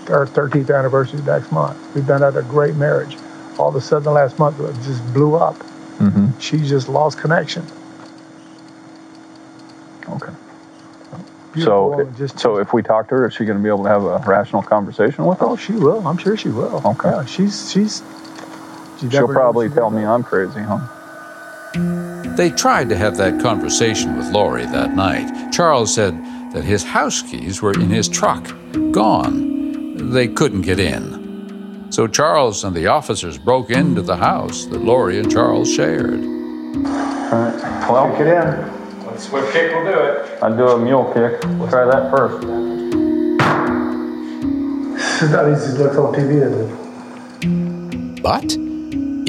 our 0.09 0.25
13th 0.25 0.75
anniversary 0.77 1.21
next 1.21 1.51
month. 1.51 1.77
We've 1.95 2.05
been 2.05 2.23
at 2.23 2.35
a 2.35 2.41
great 2.43 2.75
marriage. 2.75 3.17
All 3.57 3.69
of 3.69 3.75
a 3.75 3.81
sudden, 3.81 4.03
the 4.03 4.11
last 4.11 4.39
month 4.39 4.59
it 4.59 4.73
just 4.83 5.05
blew 5.13 5.35
up. 5.35 5.55
hmm 5.97 6.27
She 6.39 6.59
just 6.59 6.89
lost 6.89 7.17
connection. 7.17 7.65
Okay. 10.09 10.31
Beautiful 11.53 11.63
So, 11.73 11.87
woman, 11.89 12.15
just 12.15 12.39
so 12.39 12.57
if 12.57 12.73
we 12.73 12.81
talk 12.83 13.09
to 13.09 13.15
her, 13.15 13.27
is 13.27 13.33
she 13.33 13.45
going 13.45 13.57
to 13.57 13.63
be 13.63 13.69
able 13.69 13.83
to 13.83 13.89
have 13.89 14.03
a 14.03 14.17
rational 14.19 14.61
conversation 14.61 15.25
with 15.25 15.41
oh, 15.41 15.53
us? 15.53 15.59
she 15.59 15.73
will. 15.73 16.07
I'm 16.07 16.17
sure 16.17 16.37
she 16.37 16.49
will. 16.49 16.81
Okay. 16.85 17.09
Yeah, 17.09 17.25
she's 17.25 17.71
she's. 17.71 18.03
she 18.99 19.09
She'll 19.09 19.27
probably 19.27 19.67
knows 19.67 19.75
tell 19.75 19.89
she's 19.89 19.97
me 19.97 20.05
I'm 20.05 20.23
crazy, 20.23 20.61
huh? 20.61 20.79
They 22.35 22.49
tried 22.51 22.89
to 22.89 22.95
have 22.97 23.17
that 23.17 23.41
conversation 23.41 24.15
with 24.17 24.31
Lori 24.31 24.65
that 24.67 24.95
night. 24.95 25.51
Charles 25.51 25.93
said 25.93 26.17
that 26.53 26.63
his 26.63 26.83
house 26.83 27.21
keys 27.21 27.61
were 27.61 27.73
in 27.73 27.89
his 27.89 28.07
truck, 28.07 28.45
gone. 28.91 29.58
They 29.99 30.27
couldn't 30.27 30.61
get 30.61 30.79
in. 30.79 31.87
So 31.91 32.07
Charles 32.07 32.63
and 32.63 32.75
the 32.75 32.87
officers 32.87 33.37
broke 33.37 33.69
into 33.69 34.01
the 34.01 34.15
house 34.15 34.65
that 34.65 34.81
Lori 34.81 35.19
and 35.19 35.31
Charles 35.31 35.71
shared. 35.71 36.13
All 36.13 36.81
right. 36.81 37.87
Well, 37.89 38.11
Kick 38.11 38.21
it 38.21 38.27
in. 38.27 39.05
Let's 39.05 39.29
whip 39.31 39.51
kick 39.51 39.73
will 39.73 39.83
do 39.83 39.99
it. 39.99 40.41
I'd 40.43 40.55
do 40.57 40.67
a 40.69 40.79
mule 40.79 41.05
kick. 41.13 41.43
We'll 41.59 41.69
Try 41.69 41.85
that 41.85 42.11
first. 42.15 42.47
It's 45.21 45.31
not 45.33 45.51
easy 45.51 45.75
to 45.75 45.83
look 45.83 45.95
on 45.95 46.13
TV, 46.13 46.41
is 46.41 46.55
it? 48.15 48.23
But 48.23 48.55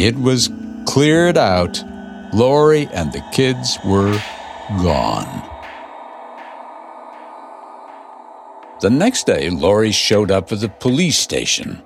it 0.00 0.16
was 0.16 0.48
cleared 0.86 1.36
out. 1.36 1.82
Lori 2.32 2.86
and 2.92 3.12
the 3.12 3.22
kids 3.32 3.76
were 3.84 4.12
gone. 4.84 5.49
The 8.80 8.88
next 8.88 9.26
day, 9.26 9.50
Lori 9.50 9.92
showed 9.92 10.30
up 10.30 10.50
at 10.52 10.60
the 10.60 10.70
police 10.70 11.18
station. 11.18 11.82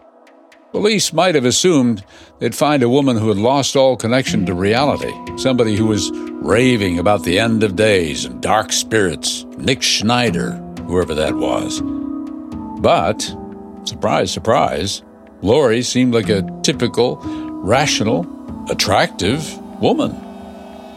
Police 0.70 1.12
might 1.12 1.34
have 1.34 1.44
assumed 1.44 2.04
they'd 2.38 2.54
find 2.54 2.84
a 2.84 2.88
woman 2.88 3.16
who 3.16 3.28
had 3.28 3.36
lost 3.36 3.74
all 3.74 3.96
connection 3.96 4.46
to 4.46 4.54
reality, 4.54 5.12
somebody 5.36 5.74
who 5.74 5.86
was 5.86 6.12
raving 6.14 7.00
about 7.00 7.24
the 7.24 7.40
end 7.40 7.64
of 7.64 7.74
days 7.74 8.24
and 8.24 8.40
dark 8.40 8.70
spirits, 8.70 9.44
Nick 9.58 9.82
Schneider, 9.82 10.52
whoever 10.86 11.16
that 11.16 11.34
was. 11.34 11.80
But, 12.80 13.22
surprise, 13.82 14.30
surprise, 14.30 15.02
Lori 15.42 15.82
seemed 15.82 16.14
like 16.14 16.28
a 16.28 16.48
typical, 16.62 17.16
rational, 17.64 18.24
attractive 18.70 19.58
woman. 19.80 20.14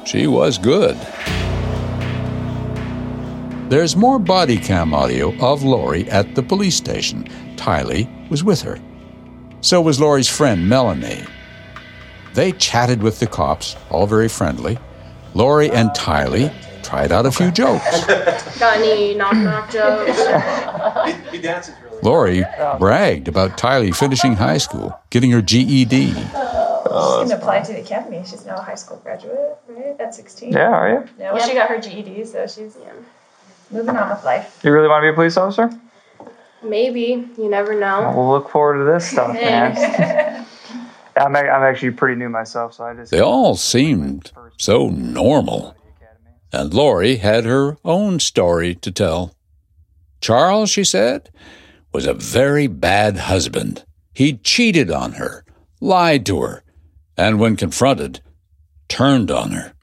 She 0.06 0.28
was 0.28 0.60
good. 0.60 0.96
There's 3.70 3.98
more 3.98 4.18
body 4.18 4.56
cam 4.56 4.94
audio 4.94 5.36
of 5.40 5.62
Lori 5.62 6.10
at 6.10 6.36
the 6.36 6.42
police 6.42 6.78
station. 6.78 7.26
Tylee 7.58 8.08
was 8.30 8.42
with 8.42 8.62
her. 8.62 8.80
So 9.60 9.82
was 9.82 10.00
Lori's 10.00 10.30
friend, 10.30 10.70
Melanie. 10.70 11.26
They 12.34 12.54
chatted 12.54 13.04
with 13.04 13.20
the 13.20 13.28
cops, 13.28 13.76
all 13.90 14.08
very 14.08 14.30
friendly. 14.30 14.80
Lori 15.34 15.70
and 15.70 15.90
Tylee 15.90 16.54
tried 16.82 17.12
out 17.12 17.26
a 17.26 17.32
few 17.32 17.52
jokes. 17.52 18.06
Got 18.58 18.78
any 18.78 19.16
knock 19.16 19.36
knock 19.36 19.70
jokes? 19.70 20.18
He 21.30 21.42
dances 21.42 21.76
really 21.84 22.02
Lori 22.02 22.46
bragged 22.80 23.28
about 23.28 23.58
Tylee 23.58 23.94
finishing 23.94 24.36
high 24.38 24.60
school, 24.60 24.98
getting 25.10 25.32
her 25.32 25.42
GED. 25.42 26.14
She 26.14 26.14
can 26.14 27.32
apply 27.34 27.64
to 27.66 27.74
the 27.74 27.82
academy. 27.82 28.24
She's 28.26 28.46
now 28.46 28.56
a 28.56 28.62
high 28.62 28.76
school 28.76 29.02
graduate, 29.04 29.58
right? 29.68 30.00
At 30.00 30.16
16. 30.16 30.54
Yeah, 30.54 30.70
are 30.70 30.90
you? 30.90 31.10
Yeah, 31.20 31.34
well, 31.34 31.46
she 31.46 31.54
got 31.54 31.68
her 31.68 31.82
GED, 31.82 32.24
so 32.24 32.48
she's 32.48 32.78
moving 33.72 33.96
on 33.96 34.10
with 34.10 34.24
life. 34.24 34.60
You 34.64 34.72
really 34.72 34.88
want 34.88 35.02
to 35.04 35.08
be 35.08 35.10
a 35.12 35.14
police 35.14 35.38
officer? 35.38 35.70
Maybe. 36.64 37.28
You 37.38 37.50
never 37.50 37.80
know. 37.80 38.14
We'll 38.16 38.30
look 38.30 38.50
forward 38.50 38.80
to 38.80 38.84
this 38.92 39.10
stuff, 39.10 39.34
man. 39.34 40.46
I'm, 41.16 41.36
a- 41.36 41.40
I'm 41.40 41.64
actually 41.64 41.92
pretty 41.92 42.16
new 42.16 42.30
myself, 42.30 42.74
so 42.74 42.86
I 42.86 42.94
just. 42.96 43.12
They 43.12 43.22
all 43.22 43.56
seemed 43.56 44.32
so 44.58 44.90
normal. 44.90 45.76
And 46.54 46.74
Lori 46.74 47.18
had 47.18 47.44
her 47.46 47.78
own 47.84 48.20
story 48.20 48.74
to 48.76 48.92
tell. 48.92 49.36
Charles, 50.22 50.70
she 50.70 50.84
said, 50.86 51.30
was 51.94 52.06
a 52.06 52.14
very 52.14 52.68
bad 52.68 53.18
husband. 53.18 53.84
He'd 54.14 54.44
cheated 54.44 54.90
on 54.90 55.14
her, 55.14 55.44
lied 55.82 56.26
to 56.28 56.42
her, 56.42 56.64
and 57.18 57.40
when 57.40 57.56
confronted, 57.58 58.22
turned 58.88 59.30
on 59.30 59.52
her. 59.52 59.74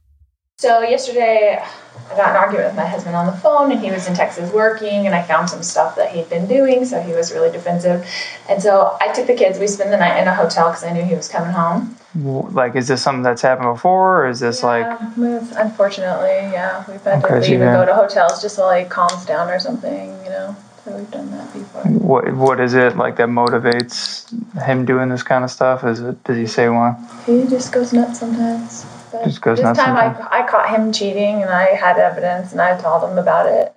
So 0.64 0.81
yesterday, 0.81 1.62
I 2.11 2.16
got 2.16 2.31
an 2.31 2.37
argument 2.37 2.68
with 2.68 2.77
my 2.77 2.87
husband 2.87 3.14
on 3.14 3.27
the 3.27 3.33
phone, 3.33 3.70
and 3.70 3.79
he 3.79 3.90
was 3.90 4.09
in 4.09 4.14
Texas 4.14 4.50
working, 4.50 5.05
and 5.05 5.14
I 5.14 5.20
found 5.20 5.50
some 5.50 5.62
stuff 5.62 5.94
that 5.96 6.11
he'd 6.12 6.31
been 6.31 6.46
doing, 6.46 6.87
so 6.87 7.03
he 7.03 7.12
was 7.12 7.33
really 7.33 7.50
defensive. 7.50 8.09
And 8.48 8.62
so 8.62 8.96
I 8.98 9.12
took 9.12 9.27
the 9.27 9.35
kids. 9.35 9.59
We 9.59 9.66
spent 9.66 9.90
the 9.90 9.98
night 9.98 10.18
in 10.18 10.27
a 10.27 10.35
hotel 10.35 10.70
because 10.70 10.83
I 10.83 10.94
knew 10.94 11.03
he 11.03 11.14
was 11.14 11.29
coming 11.29 11.53
home. 11.53 11.94
Like, 12.14 12.77
is 12.77 12.88
this 12.88 13.03
something 13.03 13.22
that's 13.22 13.42
happened 13.42 13.74
before, 13.74 14.24
or 14.24 14.29
is 14.31 14.40
this 14.40 14.62
like. 14.62 14.87
Um, 14.87 15.12
unfortunately, 15.55 16.50
yeah, 16.50 16.83
we've 16.88 17.03
had 17.03 17.20
to 17.20 17.40
leave 17.40 17.61
and 17.61 17.77
go 17.77 17.85
to 17.85 17.94
hotels 17.94 18.40
just 18.40 18.57
so 18.57 18.64
like 18.64 18.88
calms 18.88 19.27
down 19.27 19.50
or 19.50 19.61
something, 19.61 20.18
you 20.24 20.31
know. 20.31 20.57
So 20.83 20.96
we've 20.96 21.11
done 21.11 21.31
that 21.33 21.53
before. 21.53 21.83
What 21.83 22.35
what 22.37 22.59
is 22.59 22.72
it 22.72 22.96
like 22.96 23.16
that 23.16 23.29
motivates 23.29 24.33
him 24.62 24.87
doing 24.87 25.11
this 25.11 25.22
kind 25.22 25.44
of 25.44 25.50
stuff? 25.50 25.85
Is 25.85 26.00
it 26.00 26.24
does 26.24 26.38
he 26.38 26.46
say 26.46 26.70
why? 26.70 26.96
He 27.27 27.46
just 27.48 27.70
goes 27.70 27.92
nuts 27.92 28.20
sometimes. 28.20 28.87
But 29.14 29.24
Just 29.24 29.40
goes 29.40 29.59
this 29.59 29.64
nuts 29.64 29.79
time? 29.79 29.96
I, 29.96 30.40
I 30.40 30.46
caught 30.48 30.68
him 30.68 30.92
cheating 30.92 31.42
and 31.42 31.50
I 31.50 31.74
had 31.74 31.98
evidence 31.98 32.53
and 32.53 32.61
I 32.61 32.79
told 32.81 33.09
him 33.09 33.18
about 33.18 33.46
it. 33.46 33.74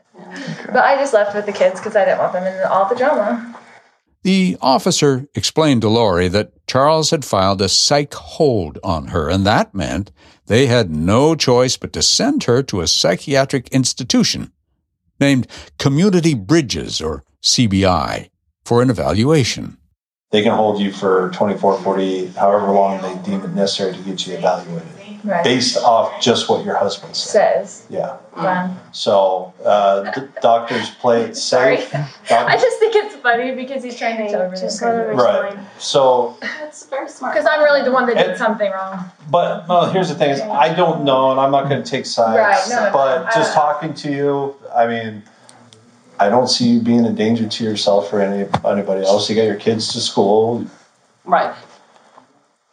But 0.66 0.84
I 0.84 0.96
just 0.96 1.14
left 1.14 1.36
with 1.36 1.46
the 1.46 1.52
kids 1.52 1.80
because 1.80 1.96
I 1.96 2.06
didn't 2.06 2.20
want 2.20 2.34
them 2.34 2.46
in 2.46 2.64
all 2.68 2.90
the 2.90 2.96
drama. 2.96 3.56
The 4.24 4.58
officer 4.62 5.28
explained 5.36 5.82
to 5.82 5.90
Lori 5.90 6.28
that 6.30 6.52
Charles 6.68 7.12
had 7.12 7.24
filed 7.24 7.62
a 7.62 7.70
psych 7.70 8.14
hold 8.14 8.80
on 8.84 9.10
her, 9.10 9.30
and 9.30 9.46
that 9.46 9.74
meant 9.74 10.12
they 10.48 10.66
had 10.66 10.90
no 10.90 11.36
choice 11.36 11.78
but 11.78 11.94
to 11.94 12.02
send 12.02 12.44
her 12.44 12.64
to 12.64 12.82
a 12.82 12.88
psychiatric 12.88 13.70
institution 13.70 14.52
named 15.20 15.48
Community 15.78 16.34
Bridges, 16.34 17.00
or 17.00 17.24
CBI, 17.42 18.30
for 18.66 18.82
an 18.82 18.90
evaluation. 18.90 19.78
They 20.32 20.44
can 20.44 20.52
hold 20.52 20.82
you 20.82 20.92
for 20.92 21.32
24, 21.34 21.82
48, 21.82 22.36
however 22.36 22.72
long 22.72 23.02
they 23.02 23.16
deem 23.24 23.44
it 23.44 23.54
necessary 23.54 23.94
to 23.94 24.02
get 24.02 24.28
you 24.28 24.36
evaluated. 24.36 24.97
Right. 25.28 25.44
based 25.44 25.78
off 25.78 26.22
just 26.22 26.48
what 26.50 26.64
your 26.64 26.76
husband 26.76 27.16
said. 27.16 27.68
Says. 27.68 27.86
Yeah. 27.90 28.18
Fun. 28.34 28.78
So 28.94 29.54
uh, 29.66 30.12
d- 30.12 30.28
doctors 30.42 30.90
play 30.92 31.24
it 31.24 31.36
Sorry. 31.52 31.82
safe. 31.82 31.94
I 32.32 32.56
just 32.56 32.80
think 32.80 32.96
it's 32.96 33.16
funny 33.18 33.54
because 33.54 33.84
he's 33.84 33.98
trying 33.98 34.18
to 34.18 34.30
tell 34.30 34.42
everything 34.42 34.68
just 34.68 34.82
let 34.82 35.16
Right. 35.16 35.58
So, 35.80 36.38
That's 36.42 36.86
very 36.86 37.10
smart. 37.10 37.34
Because 37.34 37.46
I'm 37.46 37.62
really 37.62 37.84
the 37.84 37.92
one 37.92 38.06
that 38.08 38.16
did 38.16 38.38
something 38.38 38.72
wrong. 38.72 39.04
but 39.30 39.68
well, 39.68 39.90
here's 39.92 40.10
the 40.10 40.16
thing: 40.16 40.30
is 40.32 40.42
I 40.42 40.74
don't 40.74 41.04
know, 41.04 41.32
and 41.32 41.40
I'm 41.40 41.52
not 41.52 41.68
going 41.70 41.84
to 41.84 41.90
take 41.90 42.06
sides. 42.06 42.38
Right, 42.38 42.70
no, 42.70 42.86
no, 42.86 42.94
but 42.94 43.26
I 43.26 43.34
just 43.34 43.54
talking 43.54 43.94
to 43.96 44.12
you, 44.12 44.56
I 44.74 44.88
mean, 44.88 45.24
I 46.20 46.30
don't 46.30 46.48
see 46.48 46.70
you 46.70 46.80
being 46.80 47.06
a 47.06 47.12
danger 47.12 47.48
to 47.48 47.64
yourself 47.64 48.12
or 48.14 48.22
any 48.22 48.48
anybody 48.66 49.04
else. 49.06 49.30
You 49.30 49.36
got 49.36 49.44
your 49.44 49.56
kids 49.56 49.92
to 49.94 50.00
school. 50.00 50.66
Right. 51.26 51.54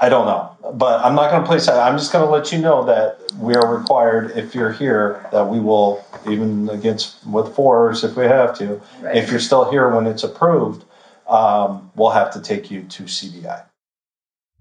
I 0.01 0.09
don't 0.09 0.27
know, 0.27 0.73
but 0.75 1.05
I'm 1.05 1.15
not 1.15 1.31
going 1.31 1.43
to 1.43 1.47
place 1.47 1.65
side. 1.65 1.79
I'm 1.79 1.97
just 1.97 2.13
going 2.13 2.25
to 2.25 2.31
let 2.31 2.53
you 2.53 2.59
know 2.59 2.85
that 2.85 3.19
we 3.39 3.55
are 3.55 3.75
required, 3.77 4.33
if 4.37 4.55
you're 4.55 4.73
here, 4.73 5.25
that 5.33 5.47
we 5.49 5.61
will, 5.61 6.05
even 6.29 6.69
against 6.69 7.25
with 7.27 7.55
fours, 7.55 8.03
if 8.05 8.17
we 8.17 8.25
have 8.25 8.57
to, 8.59 8.81
Right. 9.01 9.17
if 9.17 9.31
you're 9.31 9.41
still 9.41 9.71
here 9.71 9.89
when 9.89 10.07
it's 10.07 10.25
approved, 10.25 10.85
um, 11.29 11.91
we'll 11.95 12.11
have 12.11 12.33
to 12.33 12.41
take 12.41 12.71
you 12.71 12.83
to 12.83 13.05
CBI. 13.05 13.63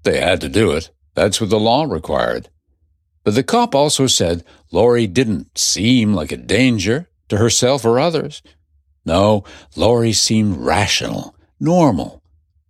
They 0.03 0.19
had 0.19 0.39
to 0.41 0.49
do 0.49 0.71
it. 0.71 0.91
That's 1.15 1.41
what 1.41 1.49
the 1.49 1.59
law 1.59 1.83
required. 1.85 2.49
But 3.23 3.35
the 3.35 3.43
cop 3.43 3.73
also 3.73 4.05
said 4.07 4.43
Lori 4.71 5.07
didn't 5.07 5.57
seem 5.57 6.13
like 6.13 6.31
a 6.31 6.37
danger 6.37 7.09
to 7.29 7.37
herself 7.37 7.85
or 7.85 7.99
others. 7.99 8.41
No, 9.05 9.43
Lori 9.75 10.13
seemed 10.13 10.57
rational, 10.57 11.35
normal, 11.59 12.21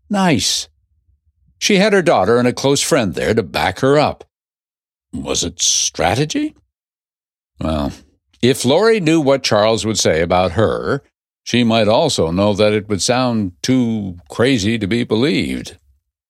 nice. 0.09 0.67
She 1.63 1.77
had 1.77 1.93
her 1.93 2.01
daughter 2.01 2.39
and 2.39 2.45
a 2.45 2.51
close 2.51 2.81
friend 2.81 3.13
there 3.13 3.33
to 3.33 3.41
back 3.41 3.79
her 3.79 3.97
up. 3.97 4.25
Was 5.13 5.45
it 5.45 5.61
strategy? 5.61 6.57
Well, 7.57 7.93
if 8.41 8.65
Lori 8.65 8.99
knew 8.99 9.21
what 9.21 9.43
Charles 9.43 9.85
would 9.85 9.97
say 9.97 10.21
about 10.21 10.51
her, 10.59 11.03
she 11.45 11.63
might 11.63 11.87
also 11.87 12.31
know 12.31 12.51
that 12.51 12.73
it 12.73 12.89
would 12.89 13.01
sound 13.01 13.53
too 13.61 14.17
crazy 14.29 14.77
to 14.77 14.87
be 14.87 15.05
believed. 15.05 15.77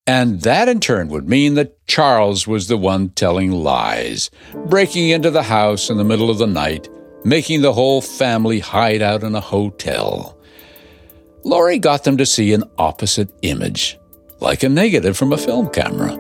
And 0.06 0.42
that 0.42 0.70
in 0.70 0.80
turn 0.80 1.10
would 1.10 1.28
mean 1.28 1.56
that 1.56 1.84
Charles 1.88 2.46
was 2.46 2.68
the 2.68 2.78
one 2.78 3.10
telling 3.10 3.52
lies, 3.52 4.30
breaking 4.68 5.10
into 5.10 5.32
the 5.32 5.42
house 5.42 5.90
in 5.90 5.98
the 5.98 6.04
middle 6.04 6.30
of 6.30 6.38
the 6.38 6.46
night, 6.46 6.88
making 7.26 7.64
the 7.64 7.74
whole 7.74 8.02
family 8.02 8.60
hide 8.60 9.02
out 9.02 9.24
in 9.24 9.34
a 9.34 9.42
hotel. 9.42 10.38
Lori 11.44 11.80
got 11.80 12.04
them 12.04 12.18
to 12.18 12.26
see 12.28 12.54
an 12.54 12.66
opposite 12.78 13.32
image, 13.42 13.98
like 14.44 14.62
a 14.62 14.70
negative 14.70 15.18
from 15.18 15.32
a 15.32 15.38
film 15.38 15.70
camera. 15.70 16.14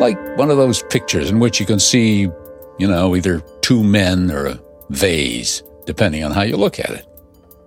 Like 0.00 0.18
one 0.38 0.50
of 0.50 0.56
those 0.56 0.82
pictures 0.84 1.30
in 1.30 1.38
which 1.38 1.60
you 1.60 1.66
can 1.66 1.78
see, 1.78 2.28
you 2.78 2.88
know, 2.88 3.14
either 3.14 3.40
two 3.60 3.84
men 3.84 4.30
or 4.30 4.46
a 4.46 4.60
vase, 4.90 5.62
depending 5.84 6.24
on 6.24 6.32
how 6.32 6.42
you 6.42 6.56
look 6.56 6.80
at 6.80 6.90
it. 6.90 7.06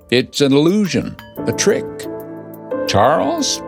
It's 0.09 0.41
an 0.41 0.53
illusion, 0.53 1.15
a 1.45 1.53
trick. 1.53 1.85
Charles 2.87 3.61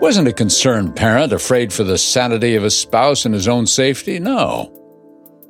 wasn't 0.00 0.28
a 0.28 0.32
concerned 0.32 0.94
parent 0.94 1.32
afraid 1.32 1.72
for 1.72 1.82
the 1.82 1.98
sanity 1.98 2.54
of 2.54 2.62
his 2.62 2.78
spouse 2.78 3.24
and 3.24 3.34
his 3.34 3.48
own 3.48 3.66
safety. 3.66 4.20
No. 4.20 4.72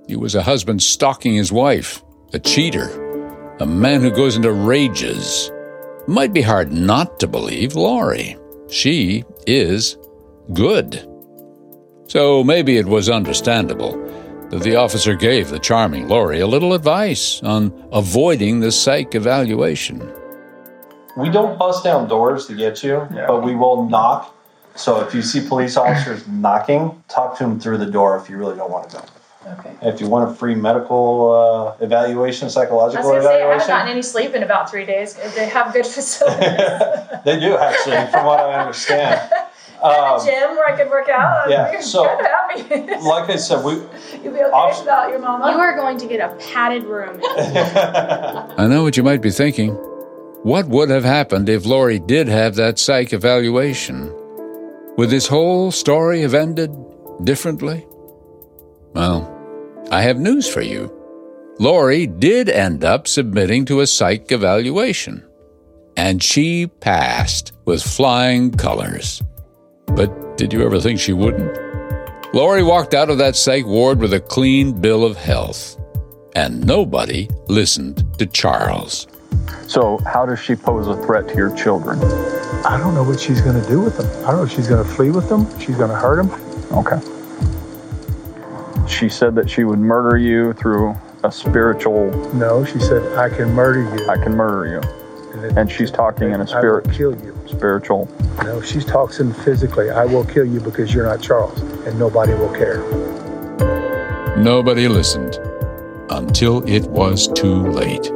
He 0.08 0.16
was 0.16 0.34
a 0.34 0.42
husband 0.42 0.82
stalking 0.82 1.34
his 1.34 1.52
wife, 1.52 2.02
a 2.32 2.38
cheater, 2.38 2.88
a 3.58 3.66
man 3.66 4.00
who 4.00 4.10
goes 4.10 4.34
into 4.34 4.50
rages. 4.50 5.52
Might 6.08 6.32
be 6.32 6.42
hard 6.42 6.72
not 6.72 7.20
to 7.20 7.28
believe 7.28 7.74
Lori. 7.74 8.36
She 8.70 9.24
is 9.46 9.96
good. 10.52 11.06
So 12.08 12.42
maybe 12.42 12.76
it 12.76 12.86
was 12.86 13.08
understandable 13.08 13.92
that 14.50 14.62
the 14.62 14.74
officer 14.74 15.14
gave 15.14 15.48
the 15.48 15.58
charming 15.58 16.08
Lori 16.08 16.40
a 16.40 16.46
little 16.46 16.74
advice 16.74 17.40
on 17.42 17.72
avoiding 17.92 18.60
the 18.60 18.72
psych 18.72 19.14
evaluation. 19.14 20.12
We 21.16 21.28
don't 21.30 21.58
bust 21.58 21.84
down 21.84 22.08
doors 22.08 22.46
to 22.46 22.54
get 22.56 22.82
you, 22.82 23.06
but 23.10 23.44
we 23.44 23.54
will 23.54 23.88
knock. 23.88 24.34
So 24.74 25.00
if 25.00 25.14
you 25.14 25.22
see 25.22 25.46
police 25.46 25.76
officers 25.76 26.26
knocking, 26.26 27.02
talk 27.08 27.36
to 27.38 27.44
them 27.44 27.60
through 27.60 27.78
the 27.78 27.90
door 27.90 28.16
if 28.16 28.28
you 28.28 28.36
really 28.36 28.56
don't 28.56 28.70
want 28.70 28.90
to 28.90 28.96
go. 28.96 29.04
Okay. 29.46 29.74
If 29.82 30.00
you 30.00 30.08
want 30.08 30.30
a 30.30 30.34
free 30.34 30.54
medical 30.54 31.30
uh, 31.80 31.84
evaluation, 31.84 32.44
I 32.44 32.46
was 32.46 32.54
psychological 32.54 33.10
gonna 33.10 33.22
say 33.22 33.42
I 33.42 33.52
haven't 33.52 33.66
gotten 33.66 33.88
any 33.88 34.02
sleep 34.02 34.34
in 34.34 34.42
about 34.42 34.70
three 34.70 34.84
days. 34.84 35.14
They 35.34 35.48
have 35.48 35.72
good 35.72 35.86
facilities. 35.96 36.40
they 37.24 37.40
do 37.40 37.56
actually, 37.56 38.06
from 38.12 38.26
what 38.26 38.40
I 38.40 38.60
understand. 38.60 39.30
and 39.82 40.22
a 40.22 40.24
gym 40.24 40.56
where 40.56 40.66
I 40.70 40.76
could 40.76 40.90
work 40.90 41.08
out. 41.08 41.46
Um, 41.46 41.50
yeah, 41.50 41.80
so- 41.94 42.04
happy. 42.04 42.62
Like 43.00 43.30
I 43.30 43.36
said, 43.36 43.64
we 43.64 43.72
You'll 44.22 44.34
be 44.34 44.42
okay 44.42 44.78
without 44.78 45.08
your 45.08 45.20
mama. 45.20 45.50
You 45.52 45.58
are 45.58 45.74
going 45.74 45.96
to 45.98 46.06
get 46.06 46.20
a 46.20 46.34
padded 46.52 46.84
room. 46.84 47.20
I 47.24 48.66
know 48.68 48.82
what 48.82 48.96
you 48.96 49.02
might 49.02 49.22
be 49.22 49.30
thinking. 49.30 49.72
What 50.42 50.68
would 50.68 50.90
have 50.90 51.04
happened 51.04 51.48
if 51.48 51.64
Lori 51.66 51.98
did 51.98 52.28
have 52.28 52.54
that 52.56 52.78
psych 52.78 53.12
evaluation? 53.12 54.14
Would 54.96 55.10
this 55.10 55.26
whole 55.26 55.70
story 55.70 56.22
have 56.22 56.34
ended 56.34 56.74
differently? 57.24 57.86
Well, 58.92 59.28
I 59.90 60.02
have 60.02 60.18
news 60.18 60.48
for 60.48 60.62
you. 60.62 60.96
Lori 61.58 62.06
did 62.06 62.48
end 62.48 62.84
up 62.84 63.06
submitting 63.06 63.64
to 63.66 63.80
a 63.80 63.86
psych 63.86 64.32
evaluation, 64.32 65.24
and 65.96 66.22
she 66.22 66.66
passed 66.66 67.52
with 67.66 67.82
flying 67.82 68.50
colors. 68.50 69.22
But 69.86 70.36
did 70.36 70.52
you 70.52 70.64
ever 70.64 70.80
think 70.80 70.98
she 70.98 71.12
wouldn't? 71.12 71.56
Lori 72.32 72.62
walked 72.62 72.94
out 72.94 73.10
of 73.10 73.18
that 73.18 73.36
psych 73.36 73.66
ward 73.66 73.98
with 73.98 74.14
a 74.14 74.20
clean 74.20 74.80
bill 74.80 75.04
of 75.04 75.16
health, 75.16 75.76
and 76.34 76.64
nobody 76.64 77.28
listened 77.48 78.06
to 78.18 78.26
Charles. 78.26 79.06
So, 79.66 79.98
how 80.06 80.26
does 80.26 80.38
she 80.38 80.56
pose 80.56 80.86
a 80.88 80.96
threat 81.04 81.28
to 81.28 81.34
your 81.34 81.54
children? 81.56 81.98
I 82.64 82.78
don't 82.78 82.94
know 82.94 83.04
what 83.04 83.20
she's 83.20 83.40
going 83.40 83.60
to 83.60 83.68
do 83.68 83.80
with 83.80 83.98
them. 83.98 84.06
I 84.24 84.28
don't 84.28 84.36
know 84.36 84.42
if 84.44 84.52
she's 84.52 84.66
going 84.66 84.84
to 84.84 84.90
flee 84.90 85.10
with 85.10 85.28
them. 85.28 85.46
She's 85.60 85.76
going 85.76 85.90
to 85.90 85.96
hurt 85.96 86.16
them. 86.16 86.30
Okay. 86.72 87.19
She 88.88 89.08
said 89.08 89.34
that 89.36 89.48
she 89.48 89.64
would 89.64 89.78
murder 89.78 90.16
you 90.18 90.52
through 90.54 90.94
a 91.24 91.30
spiritual. 91.30 92.10
No, 92.34 92.64
she 92.64 92.78
said, 92.78 93.02
I 93.16 93.28
can 93.28 93.52
murder 93.52 93.82
you. 93.82 94.08
I 94.08 94.16
can 94.16 94.34
murder 94.36 94.66
you. 94.72 95.00
And 95.56 95.70
she's 95.70 95.90
talking 95.90 96.32
in 96.32 96.40
a 96.40 96.46
spirit. 96.46 96.86
will 96.86 96.94
kill 96.94 97.24
you. 97.24 97.36
Spiritual. 97.46 98.08
No, 98.42 98.60
she's 98.60 98.84
talking 98.84 99.32
physically. 99.32 99.90
I 99.90 100.04
will 100.04 100.24
kill 100.24 100.44
you 100.44 100.60
because 100.60 100.92
you're 100.92 101.06
not 101.06 101.22
Charles, 101.22 101.60
and 101.86 101.98
nobody 101.98 102.34
will 102.34 102.52
care. 102.52 102.78
Nobody 104.36 104.88
listened 104.88 105.38
until 106.10 106.66
it 106.68 106.88
was 106.90 107.28
too 107.28 107.62
late. 107.66 108.10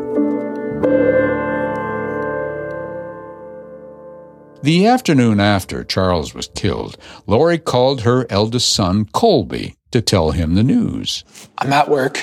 The 4.62 4.86
afternoon 4.86 5.40
after 5.40 5.84
Charles 5.84 6.34
was 6.34 6.48
killed, 6.54 6.96
Lori 7.26 7.58
called 7.58 8.00
her 8.00 8.26
eldest 8.30 8.72
son, 8.72 9.04
Colby, 9.12 9.76
to 9.94 10.02
tell 10.02 10.32
him 10.32 10.54
the 10.56 10.64
news. 10.64 11.22
I'm 11.58 11.72
at 11.72 11.88
work, 11.88 12.20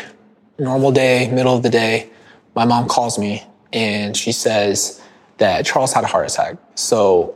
normal 0.59 0.91
day, 0.91 1.29
middle 1.31 1.55
of 1.55 1.63
the 1.63 1.69
day. 1.69 2.09
My 2.53 2.65
mom 2.65 2.89
calls 2.89 3.17
me 3.17 3.43
and 3.71 4.15
she 4.15 4.33
says 4.33 5.01
that 5.37 5.65
Charles 5.65 5.93
had 5.93 6.03
a 6.03 6.07
heart 6.07 6.29
attack. 6.29 6.57
So 6.75 7.33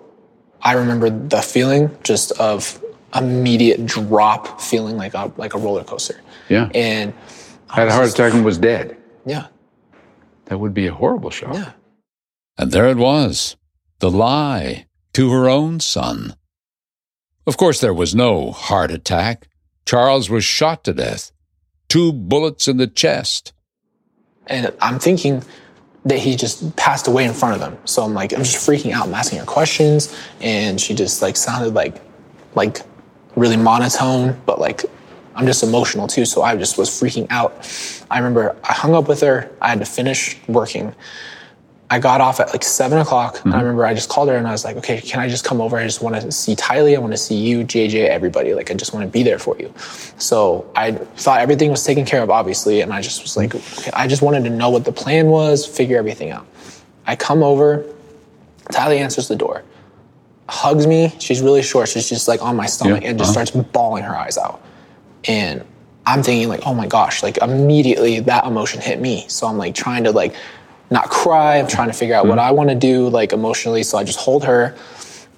I 0.61 0.73
remember 0.73 1.09
the 1.09 1.41
feeling 1.41 1.89
just 2.03 2.33
of 2.33 2.83
immediate 3.15 3.85
drop, 3.85 4.59
feeling 4.59 4.97
like 4.97 5.13
a 5.13 5.31
like 5.37 5.53
a 5.53 5.57
roller 5.57 5.85
coaster. 5.85 6.19
Yeah. 6.49 6.69
And 6.75 7.13
Had 7.69 7.87
a 7.87 7.93
heart 7.93 8.09
attack 8.09 8.33
and 8.33 8.43
was 8.43 8.57
dead. 8.57 8.97
yeah, 9.25 9.47
That 10.47 10.59
would 10.59 10.73
be 10.73 10.85
a 10.87 10.93
horrible 10.93 11.29
shock. 11.29 11.53
Yeah. 11.53 11.71
And 12.57 12.73
there 12.73 12.89
it 12.89 12.97
was, 12.97 13.55
the 13.99 14.11
lie 14.11 14.87
to 15.13 15.31
her 15.31 15.47
own 15.47 15.79
son. 15.79 16.35
Of 17.47 17.55
course, 17.55 17.79
there 17.79 17.93
was 17.93 18.13
no 18.13 18.51
heart 18.51 18.91
attack. 18.91 19.47
Charles 19.85 20.29
was 20.29 20.43
shot 20.43 20.83
to 20.85 20.93
death, 20.93 21.31
two 21.89 22.11
bullets 22.11 22.67
in 22.67 22.77
the 22.77 22.87
chest. 22.87 23.53
and 24.47 24.71
I'm 24.81 24.99
thinking 24.99 25.43
that 26.05 26.19
he 26.19 26.35
just 26.35 26.75
passed 26.75 27.07
away 27.07 27.25
in 27.25 27.33
front 27.33 27.55
of 27.55 27.59
them. 27.61 27.77
So 27.85 28.03
I'm 28.03 28.13
like, 28.13 28.31
I'm 28.31 28.43
just 28.43 28.57
freaking 28.67 28.91
out. 28.91 29.07
I'm 29.07 29.13
asking 29.13 29.39
her 29.39 29.45
questions, 29.45 30.15
and 30.39 30.79
she 30.79 30.93
just 30.93 31.21
like 31.21 31.35
sounded 31.35 31.73
like, 31.73 31.99
like 32.53 32.81
really 33.35 33.57
monotone, 33.57 34.39
but 34.45 34.59
like 34.59 34.85
I'm 35.35 35.45
just 35.45 35.63
emotional 35.63 36.07
too. 36.07 36.25
So 36.25 36.43
I 36.43 36.55
just 36.55 36.77
was 36.77 36.89
freaking 36.89 37.27
out. 37.29 37.51
I 38.09 38.17
remember 38.19 38.55
I 38.63 38.73
hung 38.73 38.93
up 38.93 39.07
with 39.07 39.21
her. 39.21 39.51
I 39.61 39.69
had 39.69 39.79
to 39.79 39.85
finish 39.85 40.37
working. 40.47 40.93
I 41.89 41.99
got 41.99 42.19
off 42.19 42.39
at 42.39 42.49
like 42.49 42.63
seven 42.63 42.97
o'clock. 42.97 43.43
And 43.45 43.53
I 43.53 43.59
remember 43.59 43.85
I 43.85 43.93
just 43.93 44.09
called 44.09 44.29
her 44.29 44.35
and 44.35 44.47
I 44.47 44.51
was 44.51 44.65
like, 44.65 44.75
okay, 44.77 44.99
can 44.99 45.19
I 45.19 45.29
just 45.29 45.45
come 45.45 45.61
over? 45.61 45.77
I 45.77 45.83
just 45.83 46.01
want 46.01 46.19
to 46.19 46.31
see 46.31 46.55
Tylee. 46.55 46.95
I 46.95 46.99
want 46.99 47.13
to 47.13 47.17
see 47.17 47.35
you, 47.35 47.63
JJ, 47.63 48.07
everybody. 48.07 48.55
Like, 48.55 48.71
I 48.71 48.73
just 48.73 48.93
want 48.93 49.05
to 49.05 49.11
be 49.11 49.21
there 49.21 49.37
for 49.37 49.55
you. 49.59 49.71
So 50.17 50.69
I 50.75 50.93
thought 50.93 51.41
everything 51.41 51.69
was 51.69 51.83
taken 51.83 52.03
care 52.03 52.23
of, 52.23 52.31
obviously. 52.31 52.81
And 52.81 52.91
I 52.91 53.01
just 53.01 53.21
was 53.21 53.37
like, 53.37 53.53
okay, 53.53 53.91
I 53.93 54.07
just 54.07 54.23
wanted 54.23 54.45
to 54.45 54.49
know 54.49 54.71
what 54.71 54.83
the 54.83 54.91
plan 54.91 55.27
was, 55.27 55.65
figure 55.65 55.97
everything 55.97 56.31
out. 56.31 56.47
I 57.05 57.15
come 57.15 57.43
over. 57.43 57.85
Tylee 58.71 58.97
answers 58.97 59.27
the 59.27 59.35
door, 59.35 59.63
hugs 60.49 60.87
me. 60.87 61.13
She's 61.19 61.41
really 61.41 61.61
short. 61.61 61.87
She's 61.87 62.09
just 62.09 62.27
like 62.27 62.41
on 62.41 62.55
my 62.55 62.65
stomach 62.65 63.03
Yeah, 63.03 63.09
and 63.09 63.19
just 63.19 63.37
uh-huh. 63.37 63.45
starts 63.45 63.67
bawling 63.69 64.03
her 64.03 64.15
eyes 64.15 64.39
out. 64.39 64.59
And 65.25 65.63
I'm 66.07 66.23
thinking 66.23 66.49
like, 66.49 66.61
oh 66.65 66.73
my 66.73 66.87
gosh, 66.87 67.21
like 67.21 67.37
immediately 67.37 68.19
that 68.21 68.45
emotion 68.45 68.81
hit 68.81 68.99
me. 68.99 69.25
So 69.27 69.45
I'm 69.45 69.57
like 69.57 69.75
trying 69.75 70.03
to 70.05 70.11
like 70.11 70.35
not 70.95 71.09
cry. 71.09 71.59
I'm 71.59 71.67
trying 71.67 71.89
to 71.89 71.93
figure 71.93 72.15
out 72.15 72.25
what 72.25 72.39
mm-hmm. 72.39 72.47
I 72.47 72.51
want 72.51 72.69
to 72.69 72.75
do 72.75 73.09
like 73.09 73.33
emotionally. 73.33 73.83
So 73.83 73.97
I 73.97 74.03
just 74.03 74.19
hold 74.19 74.43
her, 74.45 74.75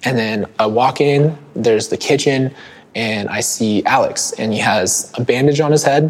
and 0.04 0.18
then 0.18 0.46
I 0.60 0.68
walk 0.68 1.02
in. 1.02 1.38
There's 1.56 1.90
the 1.90 1.98
kitchen, 1.98 2.54
and 2.96 3.28
I 3.28 3.42
see 3.42 3.84
Alex, 3.86 4.32
and 4.34 4.54
he 4.54 4.60
has 4.60 5.12
a 5.16 5.24
bandage 5.24 5.60
on 5.60 5.72
his 5.72 5.84
head, 5.84 6.04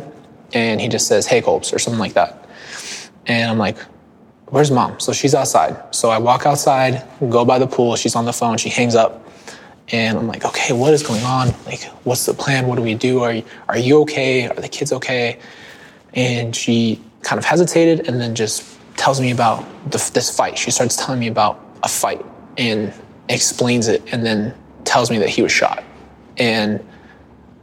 and 0.54 0.80
he 0.80 0.88
just 0.88 1.08
says, 1.08 1.26
"Hey, 1.26 1.42
Colbs," 1.42 1.74
or 1.74 1.80
something 1.80 2.00
like 2.00 2.14
that. 2.14 2.48
And 3.28 3.52
I'm 3.52 3.58
like, 3.58 3.78
where's 4.50 4.72
mom? 4.72 5.00
So 5.00 5.12
she's 5.12 5.36
outside. 5.36 5.94
So 5.94 6.10
I 6.10 6.18
walk 6.18 6.46
outside, 6.46 7.04
go 7.30 7.44
by 7.44 7.60
the 7.60 7.68
pool. 7.68 7.96
She's 7.96 8.16
on 8.16 8.26
the 8.26 8.34
phone. 8.34 8.58
She 8.58 8.70
hangs 8.70 8.96
up. 8.96 9.26
And 9.90 10.18
I'm 10.18 10.28
like, 10.28 10.46
okay, 10.46 10.74
what 10.74 10.94
is 10.94 11.04
going 11.04 11.24
on? 11.24 11.50
Like, 11.66 11.84
what's 12.04 12.26
the 12.26 12.34
plan? 12.34 12.68
What 12.68 12.76
do 12.76 12.82
we 12.82 12.94
do? 12.94 13.22
Are 13.22 13.34
you, 13.34 13.44
are 13.70 13.78
you 13.78 14.02
okay? 14.02 14.48
Are 14.48 14.56
the 14.56 14.68
kids 14.68 14.92
okay? 14.92 15.40
And 16.14 16.56
she 16.56 17.02
kind 17.22 17.40
of 17.40 17.46
hesitated 17.46 18.08
and 18.08 18.20
then 18.20 18.36
just 18.36 18.77
tells 18.98 19.22
me 19.22 19.32
about 19.32 19.64
the, 19.92 20.12
this 20.14 20.36
fight. 20.36 20.58
She 20.58 20.72
starts 20.72 20.96
telling 20.96 21.20
me 21.20 21.28
about 21.28 21.64
a 21.84 21.88
fight 21.88 22.26
and 22.58 22.94
explains 23.30 23.88
it 23.88 24.04
and 24.12 24.26
then 24.26 24.54
tells 24.84 25.10
me 25.10 25.18
that 25.20 25.30
he 25.30 25.42
was 25.42 25.52
shot. 25.52 25.84
And 26.38 26.86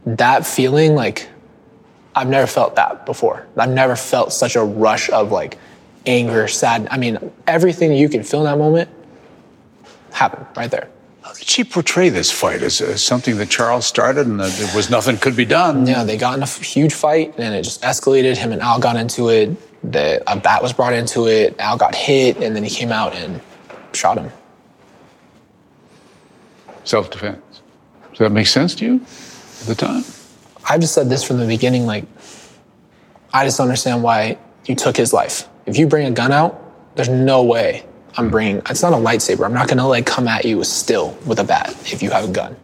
that 0.05 0.45
feeling, 0.45 0.95
like, 0.95 1.27
I've 2.15 2.29
never 2.29 2.47
felt 2.47 2.75
that 2.77 3.05
before. 3.05 3.45
I've 3.57 3.69
never 3.69 3.95
felt 3.95 4.31
such 4.31 4.55
a 4.55 4.63
rush 4.63 5.09
of 5.09 5.31
like 5.31 5.57
anger, 6.05 6.47
sad. 6.47 6.87
I 6.89 6.97
mean, 6.97 7.17
everything 7.45 7.91
you 7.93 8.07
can 8.07 8.23
feel 8.23 8.41
in 8.41 8.45
that 8.45 8.57
moment 8.57 8.89
happened 10.11 10.45
right 10.55 10.71
there. 10.71 10.89
How 11.21 11.33
did 11.33 11.43
she 11.43 11.63
portray 11.63 12.09
this 12.09 12.31
fight 12.31 12.61
as, 12.61 12.79
as 12.79 13.03
something 13.03 13.37
that 13.37 13.49
Charles 13.49 13.85
started 13.85 14.27
and 14.27 14.39
that 14.39 14.51
there 14.53 14.75
was 14.75 14.89
nothing 14.89 15.17
could 15.17 15.35
be 15.35 15.43
done? 15.43 15.85
Yeah, 15.85 16.03
they 16.03 16.17
got 16.17 16.37
in 16.37 16.43
a 16.43 16.45
huge 16.45 16.93
fight 16.93 17.33
and 17.37 17.53
it 17.53 17.63
just 17.63 17.81
escalated. 17.81 18.37
Him 18.37 18.53
and 18.53 18.61
Al 18.61 18.79
got 18.79 18.95
into 18.95 19.29
it. 19.29 19.49
The, 19.91 20.23
a 20.31 20.35
bat 20.37 20.59
uh, 20.59 20.63
was 20.63 20.73
brought 20.73 20.93
into 20.93 21.27
it. 21.27 21.55
Al 21.59 21.77
got 21.77 21.95
hit 21.95 22.37
and 22.37 22.55
then 22.55 22.63
he 22.63 22.69
came 22.69 22.91
out 22.91 23.13
and 23.15 23.41
shot 23.93 24.17
him. 24.17 24.31
Self 26.83 27.09
defense. 27.09 27.61
Does 28.11 28.19
that 28.19 28.31
make 28.31 28.47
sense 28.47 28.75
to 28.75 28.85
you 28.85 28.95
at 28.95 29.67
the 29.67 29.75
time? 29.75 30.03
I've 30.69 30.81
just 30.81 30.93
said 30.93 31.09
this 31.09 31.23
from 31.23 31.39
the 31.39 31.45
beginning. 31.45 31.85
Like, 31.85 32.05
I 33.33 33.45
just 33.45 33.57
don't 33.57 33.67
understand 33.67 34.03
why 34.03 34.37
you 34.65 34.75
took 34.75 34.95
his 34.95 35.13
life. 35.13 35.47
If 35.65 35.77
you 35.77 35.87
bring 35.87 36.07
a 36.07 36.11
gun 36.11 36.31
out, 36.31 36.61
there's 36.95 37.09
no 37.09 37.43
way 37.43 37.85
I'm 38.17 38.29
bringing. 38.29 38.61
It's 38.69 38.81
not 38.81 38.93
a 38.93 38.97
lightsaber. 38.97 39.45
I'm 39.45 39.53
not 39.53 39.67
gonna 39.67 39.87
like 39.87 40.05
come 40.05 40.27
at 40.27 40.45
you 40.45 40.63
still 40.63 41.17
with 41.25 41.39
a 41.39 41.43
bat 41.43 41.69
if 41.91 42.01
you 42.01 42.11
have 42.11 42.29
a 42.29 42.31
gun. 42.31 42.55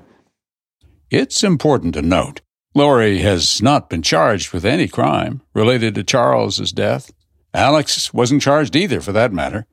It's 1.09 1.43
important 1.43 1.93
to 1.95 2.01
note 2.01 2.41
Lori 2.73 3.19
has 3.19 3.61
not 3.61 3.89
been 3.89 4.01
charged 4.01 4.53
with 4.53 4.63
any 4.65 4.87
crime 4.87 5.41
related 5.53 5.95
to 5.95 6.03
Charles's 6.03 6.71
death. 6.71 7.11
Alex 7.53 8.13
wasn't 8.13 8.41
charged 8.41 8.75
either, 8.75 9.01
for 9.01 9.11
that 9.11 9.33
matter. 9.33 9.65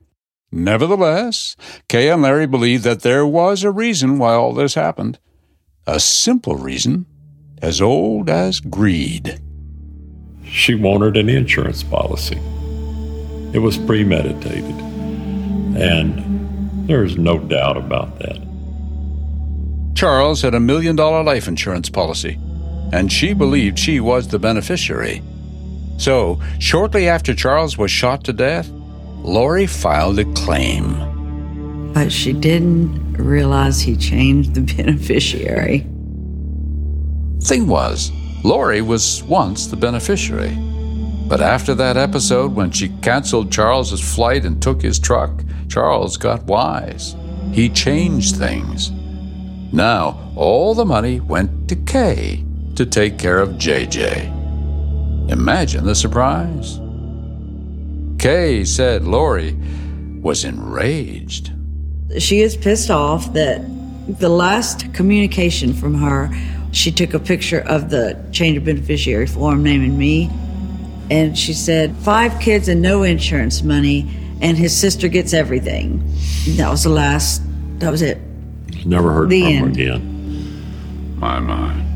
Nevertheless, 0.50 1.54
Kay 1.88 2.08
and 2.10 2.22
Larry 2.22 2.46
believed 2.46 2.82
that 2.84 3.02
there 3.02 3.26
was 3.26 3.62
a 3.62 3.70
reason 3.70 4.18
why 4.18 4.34
all 4.34 4.52
this 4.52 4.74
happened. 4.74 5.18
A 5.86 6.00
simple 6.00 6.56
reason, 6.56 7.06
as 7.62 7.80
old 7.80 8.28
as 8.28 8.58
greed. 8.58 9.40
She 10.44 10.74
wanted 10.74 11.16
an 11.16 11.28
insurance 11.28 11.82
policy. 11.82 12.38
It 13.52 13.60
was 13.60 13.78
premeditated. 13.78 14.76
And 15.76 16.88
there's 16.88 17.16
no 17.16 17.38
doubt 17.38 17.76
about 17.76 18.18
that. 18.18 18.38
Charles 19.94 20.42
had 20.42 20.54
a 20.54 20.60
million 20.60 20.96
dollar 20.96 21.22
life 21.22 21.46
insurance 21.46 21.90
policy, 21.90 22.38
and 22.92 23.12
she 23.12 23.32
believed 23.32 23.78
she 23.78 24.00
was 24.00 24.28
the 24.28 24.38
beneficiary. 24.38 25.22
So, 25.98 26.40
shortly 26.58 27.08
after 27.08 27.34
Charles 27.34 27.76
was 27.76 27.90
shot 27.90 28.24
to 28.24 28.32
death, 28.32 28.68
Lori 28.68 29.66
filed 29.66 30.18
a 30.18 30.24
claim. 30.32 31.92
But 31.92 32.12
she 32.12 32.32
didn't 32.32 33.14
realize 33.14 33.80
he 33.80 33.96
changed 33.96 34.54
the 34.54 34.60
beneficiary. 34.76 35.80
Thing 37.42 37.66
was, 37.66 38.12
Lori 38.44 38.80
was 38.80 39.22
once 39.24 39.66
the 39.66 39.76
beneficiary. 39.76 40.56
But 41.28 41.40
after 41.40 41.74
that 41.74 41.96
episode, 41.96 42.54
when 42.54 42.70
she 42.70 42.88
canceled 43.02 43.52
Charles's 43.52 44.00
flight 44.00 44.44
and 44.44 44.62
took 44.62 44.80
his 44.80 44.98
truck, 44.98 45.42
Charles 45.68 46.16
got 46.16 46.44
wise. 46.44 47.16
He 47.52 47.68
changed 47.68 48.36
things. 48.36 48.90
Now, 49.72 50.32
all 50.36 50.74
the 50.74 50.86
money 50.86 51.20
went 51.20 51.68
to 51.68 51.76
Kay 51.76 52.44
to 52.78 52.86
take 52.86 53.18
care 53.18 53.40
of 53.40 53.50
JJ. 53.54 55.30
Imagine 55.32 55.84
the 55.84 55.96
surprise. 55.96 56.78
Kay 58.20 58.64
said 58.64 59.02
Lori 59.02 59.56
was 60.20 60.44
enraged. 60.44 61.50
She 62.20 62.40
is 62.40 62.56
pissed 62.56 62.88
off 62.88 63.32
that 63.32 63.62
the 64.20 64.28
last 64.28 64.94
communication 64.94 65.74
from 65.74 65.92
her, 65.94 66.30
she 66.70 66.92
took 66.92 67.14
a 67.14 67.18
picture 67.18 67.62
of 67.62 67.90
the 67.90 68.16
change 68.30 68.56
of 68.56 68.64
beneficiary 68.64 69.26
form 69.26 69.64
naming 69.64 69.98
me. 69.98 70.30
And 71.10 71.36
she 71.36 71.54
said, 71.54 71.96
five 71.96 72.40
kids 72.40 72.68
and 72.68 72.80
no 72.80 73.02
insurance 73.02 73.60
money, 73.64 74.08
and 74.40 74.56
his 74.56 74.76
sister 74.76 75.08
gets 75.08 75.32
everything. 75.34 75.98
That 76.50 76.70
was 76.70 76.84
the 76.84 76.90
last, 76.90 77.42
that 77.80 77.90
was 77.90 78.02
it. 78.02 78.18
Never 78.86 79.10
heard 79.10 79.30
The 79.30 79.42
from 79.42 79.52
her 79.56 79.66
again. 79.66 81.18
My, 81.18 81.40
my. 81.40 81.87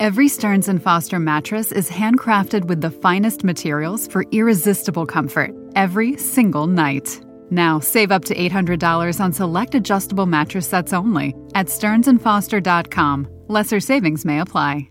Every 0.00 0.28
Stearns 0.28 0.66
and 0.66 0.82
Foster 0.82 1.18
mattress 1.18 1.72
is 1.72 1.90
handcrafted 1.90 2.64
with 2.64 2.80
the 2.80 2.90
finest 2.90 3.44
materials 3.44 4.06
for 4.06 4.24
irresistible 4.32 5.04
comfort 5.04 5.50
every 5.76 6.16
single 6.16 6.66
night. 6.66 7.20
Now, 7.50 7.80
save 7.80 8.10
up 8.10 8.24
to 8.24 8.34
$800 8.34 9.20
on 9.20 9.34
select 9.34 9.74
adjustable 9.74 10.24
mattress 10.24 10.66
sets 10.66 10.94
only 10.94 11.34
at 11.54 11.66
stearnsandfoster.com. 11.66 13.28
Lesser 13.48 13.78
savings 13.80 14.24
may 14.24 14.40
apply. 14.40 14.88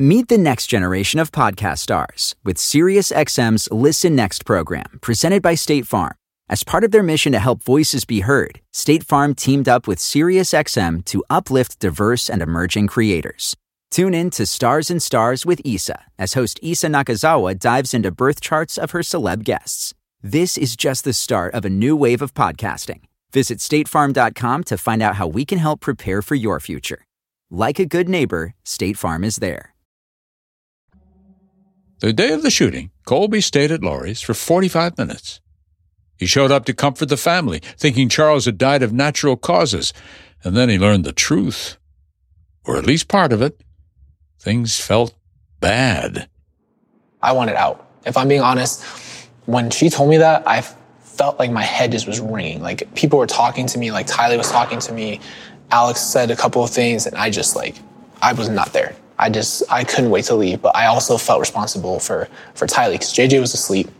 Meet 0.00 0.26
the 0.26 0.38
next 0.38 0.66
generation 0.66 1.20
of 1.20 1.30
podcast 1.30 1.78
stars 1.78 2.34
with 2.42 2.56
SiriusXM's 2.56 3.70
Listen 3.70 4.16
Next 4.16 4.44
program, 4.44 4.98
presented 5.00 5.42
by 5.42 5.54
State 5.54 5.86
Farm. 5.86 6.16
As 6.48 6.64
part 6.64 6.82
of 6.82 6.90
their 6.90 7.04
mission 7.04 7.30
to 7.30 7.38
help 7.38 7.62
voices 7.62 8.04
be 8.04 8.20
heard, 8.20 8.60
State 8.72 9.04
Farm 9.04 9.36
teamed 9.36 9.68
up 9.68 9.86
with 9.86 10.00
SiriusXM 10.00 11.04
to 11.04 11.22
uplift 11.30 11.78
diverse 11.78 12.28
and 12.28 12.42
emerging 12.42 12.88
creators. 12.88 13.54
Tune 13.90 14.14
in 14.14 14.30
to 14.30 14.46
Stars 14.46 14.88
and 14.88 15.02
Stars 15.02 15.44
with 15.44 15.60
Issa 15.64 16.04
as 16.16 16.34
host 16.34 16.60
Issa 16.62 16.86
Nakazawa 16.86 17.58
dives 17.58 17.92
into 17.92 18.12
birth 18.12 18.40
charts 18.40 18.78
of 18.78 18.92
her 18.92 19.00
celeb 19.00 19.42
guests. 19.42 19.94
This 20.22 20.56
is 20.56 20.76
just 20.76 21.02
the 21.02 21.12
start 21.12 21.54
of 21.54 21.64
a 21.64 21.70
new 21.70 21.96
wave 21.96 22.22
of 22.22 22.32
podcasting. 22.32 23.00
Visit 23.32 23.58
statefarm.com 23.58 24.64
to 24.64 24.78
find 24.78 25.02
out 25.02 25.16
how 25.16 25.26
we 25.26 25.44
can 25.44 25.58
help 25.58 25.80
prepare 25.80 26.22
for 26.22 26.36
your 26.36 26.60
future. 26.60 27.04
Like 27.50 27.80
a 27.80 27.84
good 27.84 28.08
neighbor, 28.08 28.54
State 28.64 28.96
Farm 28.96 29.24
is 29.24 29.36
there. 29.36 29.74
The 31.98 32.12
day 32.12 32.30
of 32.32 32.42
the 32.42 32.50
shooting, 32.50 32.92
Colby 33.06 33.40
stayed 33.40 33.72
at 33.72 33.82
Lori's 33.82 34.20
for 34.20 34.34
45 34.34 34.98
minutes. 34.98 35.40
He 36.16 36.26
showed 36.26 36.52
up 36.52 36.64
to 36.66 36.74
comfort 36.74 37.08
the 37.08 37.16
family, 37.16 37.60
thinking 37.76 38.08
Charles 38.08 38.44
had 38.44 38.56
died 38.56 38.84
of 38.84 38.92
natural 38.92 39.36
causes, 39.36 39.92
and 40.44 40.56
then 40.56 40.68
he 40.68 40.78
learned 40.78 41.04
the 41.04 41.12
truth. 41.12 41.76
Or 42.64 42.76
at 42.76 42.86
least 42.86 43.08
part 43.08 43.32
of 43.32 43.42
it. 43.42 43.60
Things 44.40 44.80
felt 44.80 45.12
bad. 45.60 46.30
I 47.22 47.32
wanted 47.32 47.56
out. 47.56 47.86
If 48.06 48.16
I'm 48.16 48.26
being 48.26 48.40
honest, 48.40 48.82
when 49.44 49.70
she 49.70 49.90
told 49.90 50.08
me 50.08 50.16
that, 50.16 50.48
I 50.48 50.62
felt 51.02 51.38
like 51.38 51.50
my 51.50 51.62
head 51.62 51.92
just 51.92 52.06
was 52.06 52.20
ringing. 52.20 52.62
Like 52.62 52.94
people 52.94 53.18
were 53.18 53.26
talking 53.26 53.66
to 53.66 53.78
me, 53.78 53.92
like 53.92 54.06
Tylee 54.06 54.38
was 54.38 54.50
talking 54.50 54.78
to 54.78 54.92
me. 54.92 55.20
Alex 55.70 56.00
said 56.00 56.30
a 56.30 56.36
couple 56.36 56.64
of 56.64 56.70
things, 56.70 57.06
and 57.06 57.14
I 57.16 57.28
just 57.28 57.54
like, 57.54 57.76
I 58.22 58.32
was 58.32 58.48
not 58.48 58.72
there. 58.72 58.96
I 59.18 59.28
just, 59.28 59.62
I 59.70 59.84
couldn't 59.84 60.08
wait 60.08 60.24
to 60.24 60.34
leave. 60.34 60.62
But 60.62 60.74
I 60.74 60.86
also 60.86 61.18
felt 61.18 61.40
responsible 61.40 62.00
for 62.00 62.26
for 62.54 62.66
Tylee 62.66 62.92
because 62.92 63.12
JJ 63.12 63.40
was 63.40 63.52
asleep, 63.52 63.90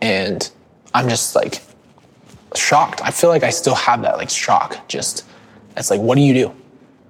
and 0.00 0.50
I'm 0.94 1.10
just 1.10 1.36
like 1.36 1.60
shocked. 2.54 3.02
I 3.04 3.10
feel 3.10 3.28
like 3.28 3.42
I 3.42 3.50
still 3.50 3.74
have 3.74 4.00
that 4.00 4.16
like 4.16 4.30
shock. 4.30 4.88
Just, 4.88 5.26
it's 5.76 5.90
like, 5.90 6.00
what 6.00 6.14
do 6.14 6.22
you 6.22 6.32
do? 6.32 6.54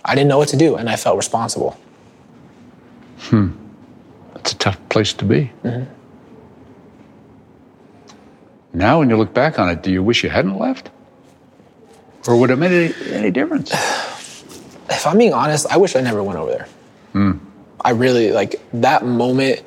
I 0.05 0.17
didn't 0.17 0.29
know 0.29 0.39
what 0.39 0.49
to 0.49 0.57
do, 0.57 0.75
and 0.75 0.91
I 0.91 0.97
felt 0.97 1.17
responsible. 1.17 1.79
Hmm. 3.19 3.51
That's 4.35 4.53
a 4.53 4.57
tough 4.57 4.89
place 4.89 5.13
to 5.15 5.25
be. 5.25 5.51
Mm-hmm. 5.65 5.85
Now, 8.73 9.01
when 9.01 9.11
you 9.11 9.17
look 9.17 9.35
back 9.35 9.59
on 9.59 9.69
it, 9.69 9.83
do 9.83 9.91
you 9.91 10.03
wish 10.03 10.23
you 10.23 10.31
hadn't 10.31 10.59
left? 10.59 10.91
Or 12.27 12.37
would 12.37 12.51
it 12.51 12.53
have 12.53 12.59
made 12.59 12.73
any, 12.73 13.13
any 13.13 13.31
difference? 13.31 13.73
If 14.91 15.07
I'm 15.07 15.19
being 15.19 15.35
honest, 15.35 15.67
I 15.71 15.77
wish 15.77 15.95
I 15.97 16.01
never 16.01 16.23
went 16.23 16.39
over 16.39 16.51
there. 16.51 16.69
Hmm. 17.13 17.33
I 17.83 17.91
really 17.91 18.33
like 18.33 18.59
that 18.73 19.05
moment. 19.05 19.63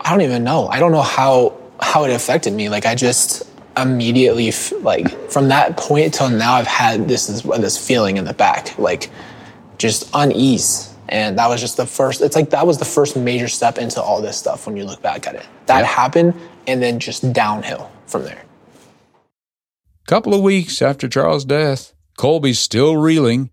I 0.00 0.10
don't 0.10 0.20
even 0.22 0.44
know. 0.44 0.68
I 0.68 0.78
don't 0.78 0.92
know 0.92 1.02
how 1.02 1.58
how 1.80 2.04
it 2.04 2.12
affected 2.12 2.52
me. 2.52 2.68
Like 2.68 2.86
I 2.86 2.94
just 2.94 3.42
immediately 3.76 4.48
f- 4.48 4.72
like 4.82 5.10
from 5.30 5.48
that 5.48 5.76
point 5.76 6.14
till 6.14 6.30
now 6.30 6.54
I've 6.54 6.68
had 6.68 7.08
this 7.08 7.26
this 7.42 7.76
feeling 7.76 8.16
in 8.16 8.24
the 8.24 8.34
back 8.34 8.78
like 8.78 9.10
just 9.78 10.08
unease 10.14 10.94
and 11.08 11.38
that 11.38 11.48
was 11.48 11.60
just 11.60 11.76
the 11.76 11.86
first 11.86 12.20
it's 12.20 12.36
like 12.36 12.50
that 12.50 12.66
was 12.66 12.78
the 12.78 12.84
first 12.84 13.16
major 13.16 13.48
step 13.48 13.78
into 13.78 14.02
all 14.02 14.20
this 14.20 14.36
stuff 14.36 14.66
when 14.66 14.76
you 14.76 14.84
look 14.84 15.00
back 15.00 15.26
at 15.26 15.34
it 15.34 15.46
that 15.66 15.84
happened 15.84 16.34
and 16.66 16.82
then 16.82 16.98
just 16.98 17.32
downhill 17.32 17.90
from 18.06 18.24
there 18.24 18.42
Couple 20.08 20.32
of 20.32 20.40
weeks 20.40 20.80
after 20.80 21.06
Charles' 21.06 21.44
death, 21.44 21.92
Colby 22.16 22.54
still 22.54 22.96
reeling. 22.96 23.50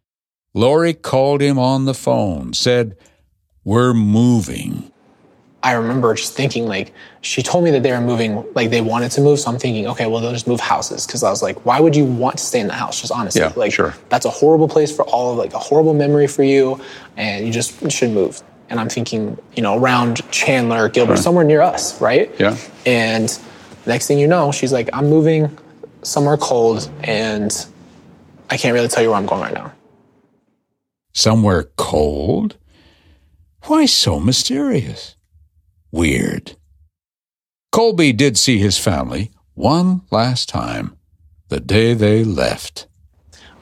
Lori 0.53 0.93
called 0.93 1.41
him 1.41 1.59
on 1.59 1.83
the 1.83 1.93
phone, 1.93 2.53
said, 2.53 2.95
We're 3.65 3.93
moving. 3.93 4.89
I 5.69 5.71
remember 5.73 6.13
just 6.13 6.33
thinking 6.33 6.67
like 6.67 6.93
she 7.21 7.41
told 7.41 7.63
me 7.63 7.71
that 7.71 7.81
they 7.83 7.91
were 7.91 7.99
moving 8.11 8.31
like 8.53 8.69
they 8.69 8.81
wanted 8.81 9.09
to 9.13 9.21
move 9.21 9.39
so 9.39 9.49
I'm 9.51 9.57
thinking 9.57 9.87
okay 9.87 10.05
well 10.05 10.21
they'll 10.21 10.31
just 10.39 10.47
move 10.47 10.59
houses 10.59 11.05
because 11.07 11.23
I 11.23 11.29
was 11.31 11.41
like 11.41 11.65
why 11.65 11.79
would 11.79 11.95
you 11.95 12.05
want 12.05 12.37
to 12.37 12.43
stay 12.43 12.59
in 12.59 12.67
the 12.67 12.73
house 12.83 13.01
just 13.01 13.11
honestly 13.11 13.41
Yeah, 13.41 13.51
like 13.55 13.73
sure. 13.73 13.93
that's 14.09 14.25
a 14.25 14.29
horrible 14.29 14.67
place 14.67 14.95
for 14.95 15.03
all 15.05 15.31
of 15.31 15.37
like 15.37 15.53
a 15.53 15.59
horrible 15.67 15.93
memory 15.95 16.27
for 16.27 16.43
you 16.43 16.79
and 17.17 17.45
you 17.47 17.51
just 17.51 17.91
should 17.91 18.11
move 18.11 18.43
and 18.69 18.79
I'm 18.79 18.89
thinking 18.89 19.37
you 19.55 19.63
know 19.63 19.73
around 19.81 20.21
Chandler 20.31 20.87
Gilbert 20.87 21.15
Sure. 21.17 21.23
somewhere 21.23 21.43
near 21.45 21.61
us 21.61 21.99
right 21.99 22.29
Yeah. 22.39 22.55
and 22.85 23.27
next 23.87 24.05
thing 24.07 24.19
you 24.19 24.27
know 24.27 24.51
she's 24.51 24.71
like 24.71 24.89
I'm 24.93 25.09
moving 25.09 25.57
somewhere 26.03 26.37
cold 26.37 26.87
and 27.03 27.51
I 28.51 28.57
can't 28.57 28.73
really 28.75 28.87
tell 28.87 29.01
you 29.03 29.09
where 29.09 29.17
I'm 29.17 29.25
going 29.25 29.41
right 29.41 29.53
now 29.53 29.71
Somewhere 31.13 31.63
cold? 31.77 32.57
Why 33.63 33.85
so 33.87 34.19
mysterious? 34.19 35.15
Weird. 35.95 36.57
Colby 37.71 38.11
did 38.11 38.37
see 38.37 38.57
his 38.57 38.77
family 38.77 39.31
one 39.53 40.01
last 40.11 40.49
time, 40.49 40.97
the 41.47 41.61
day 41.61 41.93
they 41.93 42.21
left. 42.25 42.87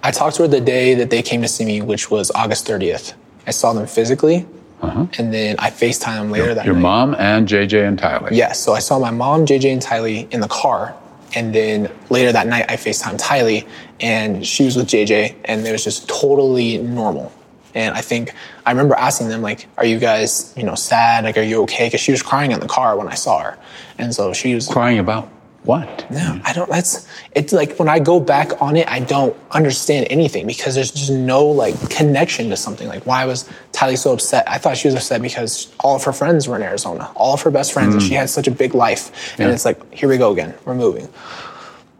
I 0.01 0.09
talked 0.09 0.37
to 0.37 0.41
her 0.41 0.47
the 0.47 0.59
day 0.59 0.95
that 0.95 1.11
they 1.11 1.21
came 1.21 1.43
to 1.43 1.47
see 1.47 1.63
me, 1.63 1.83
which 1.83 2.09
was 2.09 2.31
August 2.31 2.65
30th. 2.65 3.13
I 3.45 3.51
saw 3.51 3.73
them 3.73 3.85
physically, 3.85 4.47
and 4.81 5.31
then 5.31 5.57
I 5.59 5.69
FaceTime 5.69 6.15
them 6.21 6.31
later 6.31 6.55
that 6.55 6.61
Uh-huh. 6.61 6.71
Your 6.71 6.75
mom 6.75 7.15
and 7.19 7.47
JJ 7.47 7.87
and 7.87 7.99
Tylee. 7.99 8.31
Yes, 8.31 8.59
so 8.59 8.73
I 8.73 8.79
saw 8.79 8.97
my 8.97 9.11
mom, 9.11 9.45
JJ, 9.45 9.71
and 9.71 9.81
Tylee 9.81 10.27
in 10.33 10.39
the 10.39 10.47
car, 10.47 10.95
and 11.35 11.53
then 11.53 11.87
later 12.09 12.31
that 12.31 12.47
night 12.47 12.65
I 12.67 12.77
FaceTimed 12.77 13.21
Tylee, 13.21 13.67
and 13.99 14.43
she 14.43 14.65
was 14.65 14.75
with 14.75 14.87
JJ, 14.87 15.35
and 15.45 15.67
it 15.67 15.71
was 15.71 15.83
just 15.83 16.09
totally 16.09 16.79
normal. 16.79 17.31
And 17.75 17.95
I 17.95 18.01
think 18.01 18.33
I 18.65 18.71
remember 18.71 18.95
asking 18.95 19.29
them 19.29 19.41
like, 19.41 19.67
"Are 19.77 19.85
you 19.85 19.99
guys, 19.99 20.53
you 20.55 20.63
know, 20.63 20.75
sad? 20.75 21.23
Like, 21.23 21.37
are 21.37 21.41
you 21.41 21.63
okay?" 21.63 21.87
Because 21.87 22.01
she 22.01 22.11
was 22.11 22.21
crying 22.21 22.51
in 22.51 22.59
the 22.59 22.67
car 22.67 22.97
when 22.97 23.07
I 23.07 23.15
saw 23.15 23.39
her, 23.39 23.57
and 23.97 24.13
so 24.13 24.31
she 24.33 24.53
was 24.55 24.67
crying 24.67 24.99
about 24.99 25.29
what? 25.63 26.05
No, 26.11 26.39
I 26.43 26.51
don't. 26.53 26.69
That's 26.69 27.07
it's 27.33 27.53
like 27.53 27.77
when 27.77 27.87
I 27.87 27.97
go 27.99 28.19
back 28.19 28.61
on 28.61 28.75
it, 28.75 28.85
I 28.91 28.99
don't 28.99 29.33
understand 29.51 30.07
anything 30.09 30.45
because 30.45 30.75
there's 30.75 30.91
just 30.91 31.09
no 31.09 31.45
like 31.45 31.73
connection 31.89 32.49
to 32.49 32.57
something. 32.57 32.87
Like, 32.87 33.05
why 33.05 33.25
was 33.25 33.49
Tylee 33.71 33.97
so 33.97 34.11
upset? 34.13 34.43
I 34.47 34.57
thought 34.57 34.75
she 34.77 34.87
was 34.89 34.95
upset 34.95 35.21
because 35.21 35.73
all 35.79 35.95
of 35.95 36.03
her 36.03 36.11
friends 36.13 36.47
were 36.49 36.57
in 36.57 36.63
Arizona, 36.63 37.09
all 37.15 37.33
of 37.33 37.41
her 37.43 37.49
best 37.51 37.71
friends, 37.71 37.95
and 37.95 38.03
Mm. 38.03 38.07
she 38.09 38.13
had 38.13 38.29
such 38.29 38.47
a 38.47 38.51
big 38.51 38.75
life. 38.75 39.09
And 39.39 39.49
it's 39.51 39.63
like, 39.65 39.79
here 39.93 40.09
we 40.09 40.17
go 40.17 40.31
again. 40.31 40.53
We're 40.65 40.75
moving. 40.75 41.07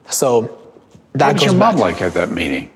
So 0.10 0.58
that 1.14 1.28
What 1.28 1.34
was 1.36 1.44
your 1.46 1.54
mom 1.54 1.76
back. 1.76 1.82
like 1.82 2.02
at 2.02 2.14
that 2.16 2.32
meeting? 2.32 2.70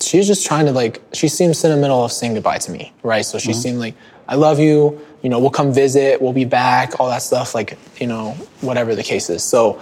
She's 0.00 0.26
just 0.26 0.46
trying 0.46 0.66
to 0.66 0.72
like. 0.72 1.02
She 1.12 1.28
seemed 1.28 1.56
sentimental 1.56 2.04
of 2.04 2.12
saying 2.12 2.34
goodbye 2.34 2.58
to 2.58 2.70
me, 2.70 2.92
right? 3.02 3.24
So 3.24 3.38
she 3.38 3.50
Mhm. 3.50 3.54
seemed 3.62 3.78
like, 3.78 3.94
I 4.28 4.34
love 4.36 4.58
you. 4.58 4.98
You 5.22 5.28
know, 5.28 5.38
we'll 5.38 5.50
come 5.50 5.72
visit. 5.72 6.22
We'll 6.22 6.32
be 6.32 6.44
back. 6.46 6.98
All 7.00 7.08
that 7.10 7.22
stuff. 7.22 7.54
Like, 7.54 7.76
you 7.98 8.06
know, 8.06 8.34
whatever 8.62 8.94
the 8.94 9.02
case 9.02 9.28
is. 9.28 9.42
So 9.42 9.78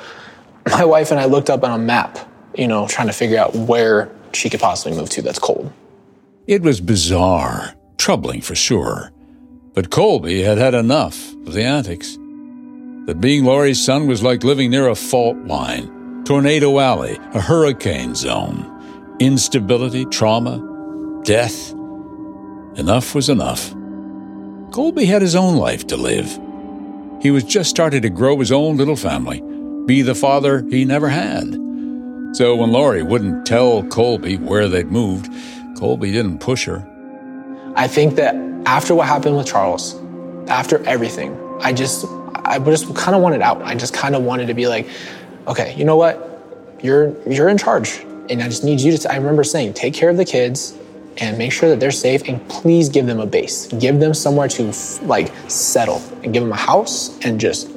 my 0.68 0.84
wife 0.84 1.10
and 1.10 1.20
I 1.20 1.26
looked 1.26 1.50
up 1.50 1.62
on 1.64 1.70
a 1.70 1.78
map, 1.78 2.18
you 2.56 2.66
know, 2.66 2.86
trying 2.88 3.06
to 3.06 3.12
figure 3.12 3.38
out 3.38 3.54
where 3.54 4.10
she 4.32 4.50
could 4.50 4.60
possibly 4.60 4.96
move 4.98 5.08
to 5.10 5.22
that's 5.22 5.38
cold. 5.38 5.70
It 6.46 6.62
was 6.62 6.80
bizarre, 6.80 7.74
troubling 7.98 8.40
for 8.40 8.54
sure. 8.54 9.12
But 9.74 9.90
Colby 9.90 10.42
had 10.42 10.58
had 10.58 10.74
enough 10.74 11.32
of 11.46 11.52
the 11.54 11.62
antics. 11.62 12.16
That 13.06 13.20
being 13.20 13.44
Lori's 13.44 13.82
son 13.82 14.06
was 14.08 14.22
like 14.22 14.42
living 14.44 14.70
near 14.70 14.88
a 14.88 14.94
fault 14.94 15.36
line, 15.46 16.24
tornado 16.24 16.78
alley, 16.78 17.18
a 17.32 17.40
hurricane 17.40 18.14
zone. 18.14 18.66
Instability, 19.20 20.04
trauma, 20.06 21.22
death. 21.24 21.72
Enough 22.76 23.16
was 23.16 23.28
enough. 23.28 23.74
Colby 24.70 25.06
had 25.06 25.22
his 25.22 25.34
own 25.34 25.56
life 25.56 25.88
to 25.88 25.96
live. 25.96 26.38
He 27.20 27.32
was 27.32 27.42
just 27.42 27.68
starting 27.68 28.02
to 28.02 28.10
grow 28.10 28.38
his 28.38 28.52
own 28.52 28.76
little 28.76 28.94
family, 28.94 29.42
be 29.86 30.02
the 30.02 30.14
father 30.14 30.64
he 30.70 30.84
never 30.84 31.08
had. 31.08 31.52
So 32.34 32.54
when 32.54 32.70
Lori 32.70 33.02
wouldn't 33.02 33.44
tell 33.44 33.82
Colby 33.88 34.36
where 34.36 34.68
they'd 34.68 34.92
moved, 34.92 35.32
Colby 35.76 36.12
didn't 36.12 36.38
push 36.38 36.66
her. 36.66 36.86
I 37.74 37.88
think 37.88 38.14
that 38.16 38.36
after 38.66 38.94
what 38.94 39.08
happened 39.08 39.36
with 39.36 39.48
Charles, 39.48 39.96
after 40.48 40.84
everything, 40.84 41.36
I 41.60 41.72
just, 41.72 42.04
I 42.44 42.60
just 42.60 42.94
kind 42.94 43.16
of 43.16 43.22
wanted 43.22 43.42
out. 43.42 43.62
I 43.62 43.74
just 43.74 43.94
kind 43.94 44.14
of 44.14 44.22
wanted 44.22 44.46
to 44.46 44.54
be 44.54 44.68
like, 44.68 44.86
okay, 45.48 45.74
you 45.74 45.84
know 45.84 45.96
what? 45.96 46.24
You're, 46.82 47.20
you're 47.28 47.48
in 47.48 47.58
charge. 47.58 48.04
And 48.30 48.42
I 48.42 48.48
just 48.48 48.64
need 48.64 48.80
you 48.80 48.96
to, 48.96 49.12
I 49.12 49.16
remember 49.16 49.44
saying, 49.44 49.74
take 49.74 49.94
care 49.94 50.10
of 50.10 50.16
the 50.16 50.24
kids 50.24 50.76
and 51.18 51.36
make 51.38 51.52
sure 51.52 51.68
that 51.68 51.80
they're 51.80 51.90
safe 51.90 52.28
and 52.28 52.46
please 52.48 52.88
give 52.88 53.06
them 53.06 53.20
a 53.20 53.26
base. 53.26 53.66
Give 53.68 53.98
them 53.98 54.14
somewhere 54.14 54.48
to 54.48 54.72
like 55.02 55.32
settle 55.48 56.02
and 56.22 56.32
give 56.32 56.42
them 56.42 56.52
a 56.52 56.56
house 56.56 57.18
and 57.24 57.40
just 57.40 57.68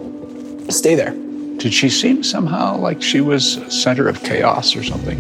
stay 0.69 0.95
there. 0.95 1.11
Did 1.57 1.73
she 1.73 1.89
seem 1.89 2.23
somehow 2.23 2.77
like 2.77 3.01
she 3.01 3.21
was 3.21 3.57
a 3.57 3.71
center 3.71 4.07
of 4.07 4.21
chaos 4.23 4.75
or 4.75 4.83
something? 4.83 5.17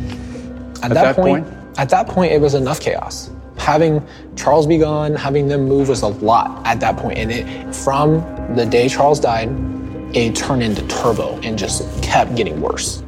At, 0.83 0.93
that, 0.93 1.15
point, 1.15 1.47
at 1.77 1.89
that 1.89 2.07
point, 2.07 2.31
it 2.31 2.41
was 2.41 2.55
enough 2.55 2.79
chaos. 2.79 3.29
Having 3.57 4.05
Charles 4.35 4.65
be 4.65 4.79
gone, 4.79 5.15
having 5.15 5.47
them 5.47 5.65
move 5.65 5.89
was 5.89 6.01
a 6.01 6.07
lot 6.07 6.65
at 6.65 6.79
that 6.79 6.97
point. 6.97 7.19
And 7.19 7.31
it, 7.31 7.75
from 7.75 8.21
the 8.55 8.65
day 8.65 8.89
Charles 8.89 9.19
died, 9.19 9.49
it 10.15 10.35
turned 10.35 10.63
into 10.63 10.85
turbo 10.87 11.39
and 11.41 11.57
just 11.57 12.03
kept 12.03 12.35
getting 12.35 12.59
worse. 12.59 13.03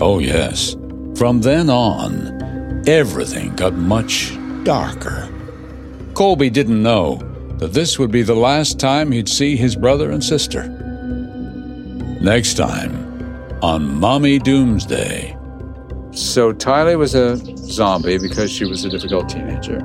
Oh, 0.00 0.18
yes. 0.18 0.74
From 1.16 1.40
then 1.40 1.70
on, 1.70 2.82
everything 2.88 3.54
got 3.54 3.74
much 3.74 4.36
darker. 4.64 5.32
Colby 6.14 6.50
didn't 6.50 6.82
know 6.82 7.16
that 7.58 7.72
this 7.72 8.00
would 8.00 8.10
be 8.10 8.22
the 8.22 8.34
last 8.34 8.80
time 8.80 9.12
he'd 9.12 9.28
see 9.28 9.54
his 9.54 9.76
brother 9.76 10.10
and 10.10 10.22
sister. 10.22 10.68
Next 12.20 12.54
time 12.54 13.04
on 13.62 14.00
Mommy 14.00 14.40
Doomsday. 14.40 15.36
So 16.10 16.52
Tylee 16.52 16.98
was 16.98 17.14
a 17.14 17.36
zombie 17.56 18.18
because 18.18 18.50
she 18.50 18.64
was 18.64 18.84
a 18.84 18.90
difficult 18.90 19.28
teenager. 19.28 19.80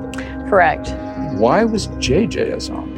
Correct. 0.48 0.90
Why 1.38 1.64
was 1.64 1.86
JJ 1.88 2.54
a 2.56 2.60
zombie? 2.60 2.89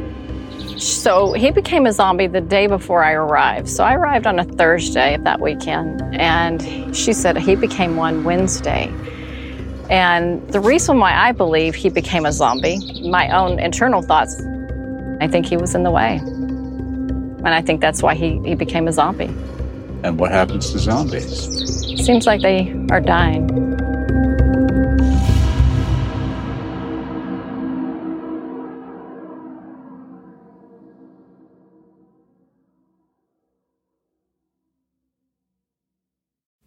So 0.83 1.31
he 1.31 1.49
became 1.49 1.85
a 1.85 1.93
zombie 1.93 2.27
the 2.27 2.41
day 2.41 2.67
before 2.67 3.05
I 3.05 3.13
arrived. 3.13 3.69
So 3.69 3.85
I 3.85 3.93
arrived 3.93 4.27
on 4.27 4.37
a 4.37 4.43
Thursday 4.43 5.13
of 5.13 5.23
that 5.23 5.39
weekend, 5.39 6.01
and 6.13 6.93
she 6.93 7.13
said 7.13 7.37
he 7.37 7.55
became 7.55 7.95
one 7.95 8.25
Wednesday. 8.25 8.93
And 9.89 10.45
the 10.49 10.59
reason 10.59 10.99
why 10.99 11.13
I 11.13 11.31
believe 11.31 11.73
he 11.73 11.89
became 11.89 12.25
a 12.25 12.33
zombie, 12.33 12.79
my 13.07 13.29
own 13.29 13.59
internal 13.59 14.01
thoughts, 14.01 14.35
I 15.21 15.27
think 15.29 15.45
he 15.45 15.55
was 15.55 15.73
in 15.73 15.83
the 15.83 15.91
way. 15.91 16.17
And 16.17 17.47
I 17.47 17.61
think 17.61 17.79
that's 17.79 18.03
why 18.03 18.13
he, 18.13 18.41
he 18.43 18.53
became 18.53 18.89
a 18.89 18.91
zombie. 18.91 19.33
And 20.03 20.19
what 20.19 20.31
happens 20.31 20.73
to 20.73 20.79
zombies? 20.79 22.05
Seems 22.05 22.27
like 22.27 22.41
they 22.41 22.73
are 22.91 22.99
dying. 22.99 23.72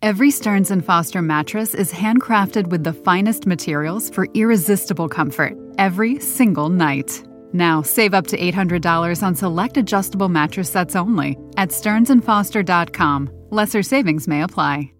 Every 0.06 0.30
Stearns 0.30 0.70
Foster 0.84 1.20
mattress 1.20 1.74
is 1.74 1.92
handcrafted 1.92 2.68
with 2.68 2.84
the 2.84 2.92
finest 2.92 3.44
materials 3.44 4.08
for 4.08 4.28
irresistible 4.34 5.08
comfort 5.08 5.54
every 5.78 6.20
single 6.20 6.68
night. 6.68 7.24
Now, 7.52 7.82
save 7.82 8.14
up 8.14 8.28
to 8.28 8.38
$800 8.38 9.22
on 9.26 9.34
select 9.34 9.76
adjustable 9.76 10.28
mattress 10.28 10.70
sets 10.70 10.94
only 10.94 11.36
at 11.56 11.70
stearnsandfoster.com. 11.70 13.30
Lesser 13.50 13.82
savings 13.82 14.28
may 14.28 14.42
apply. 14.42 14.95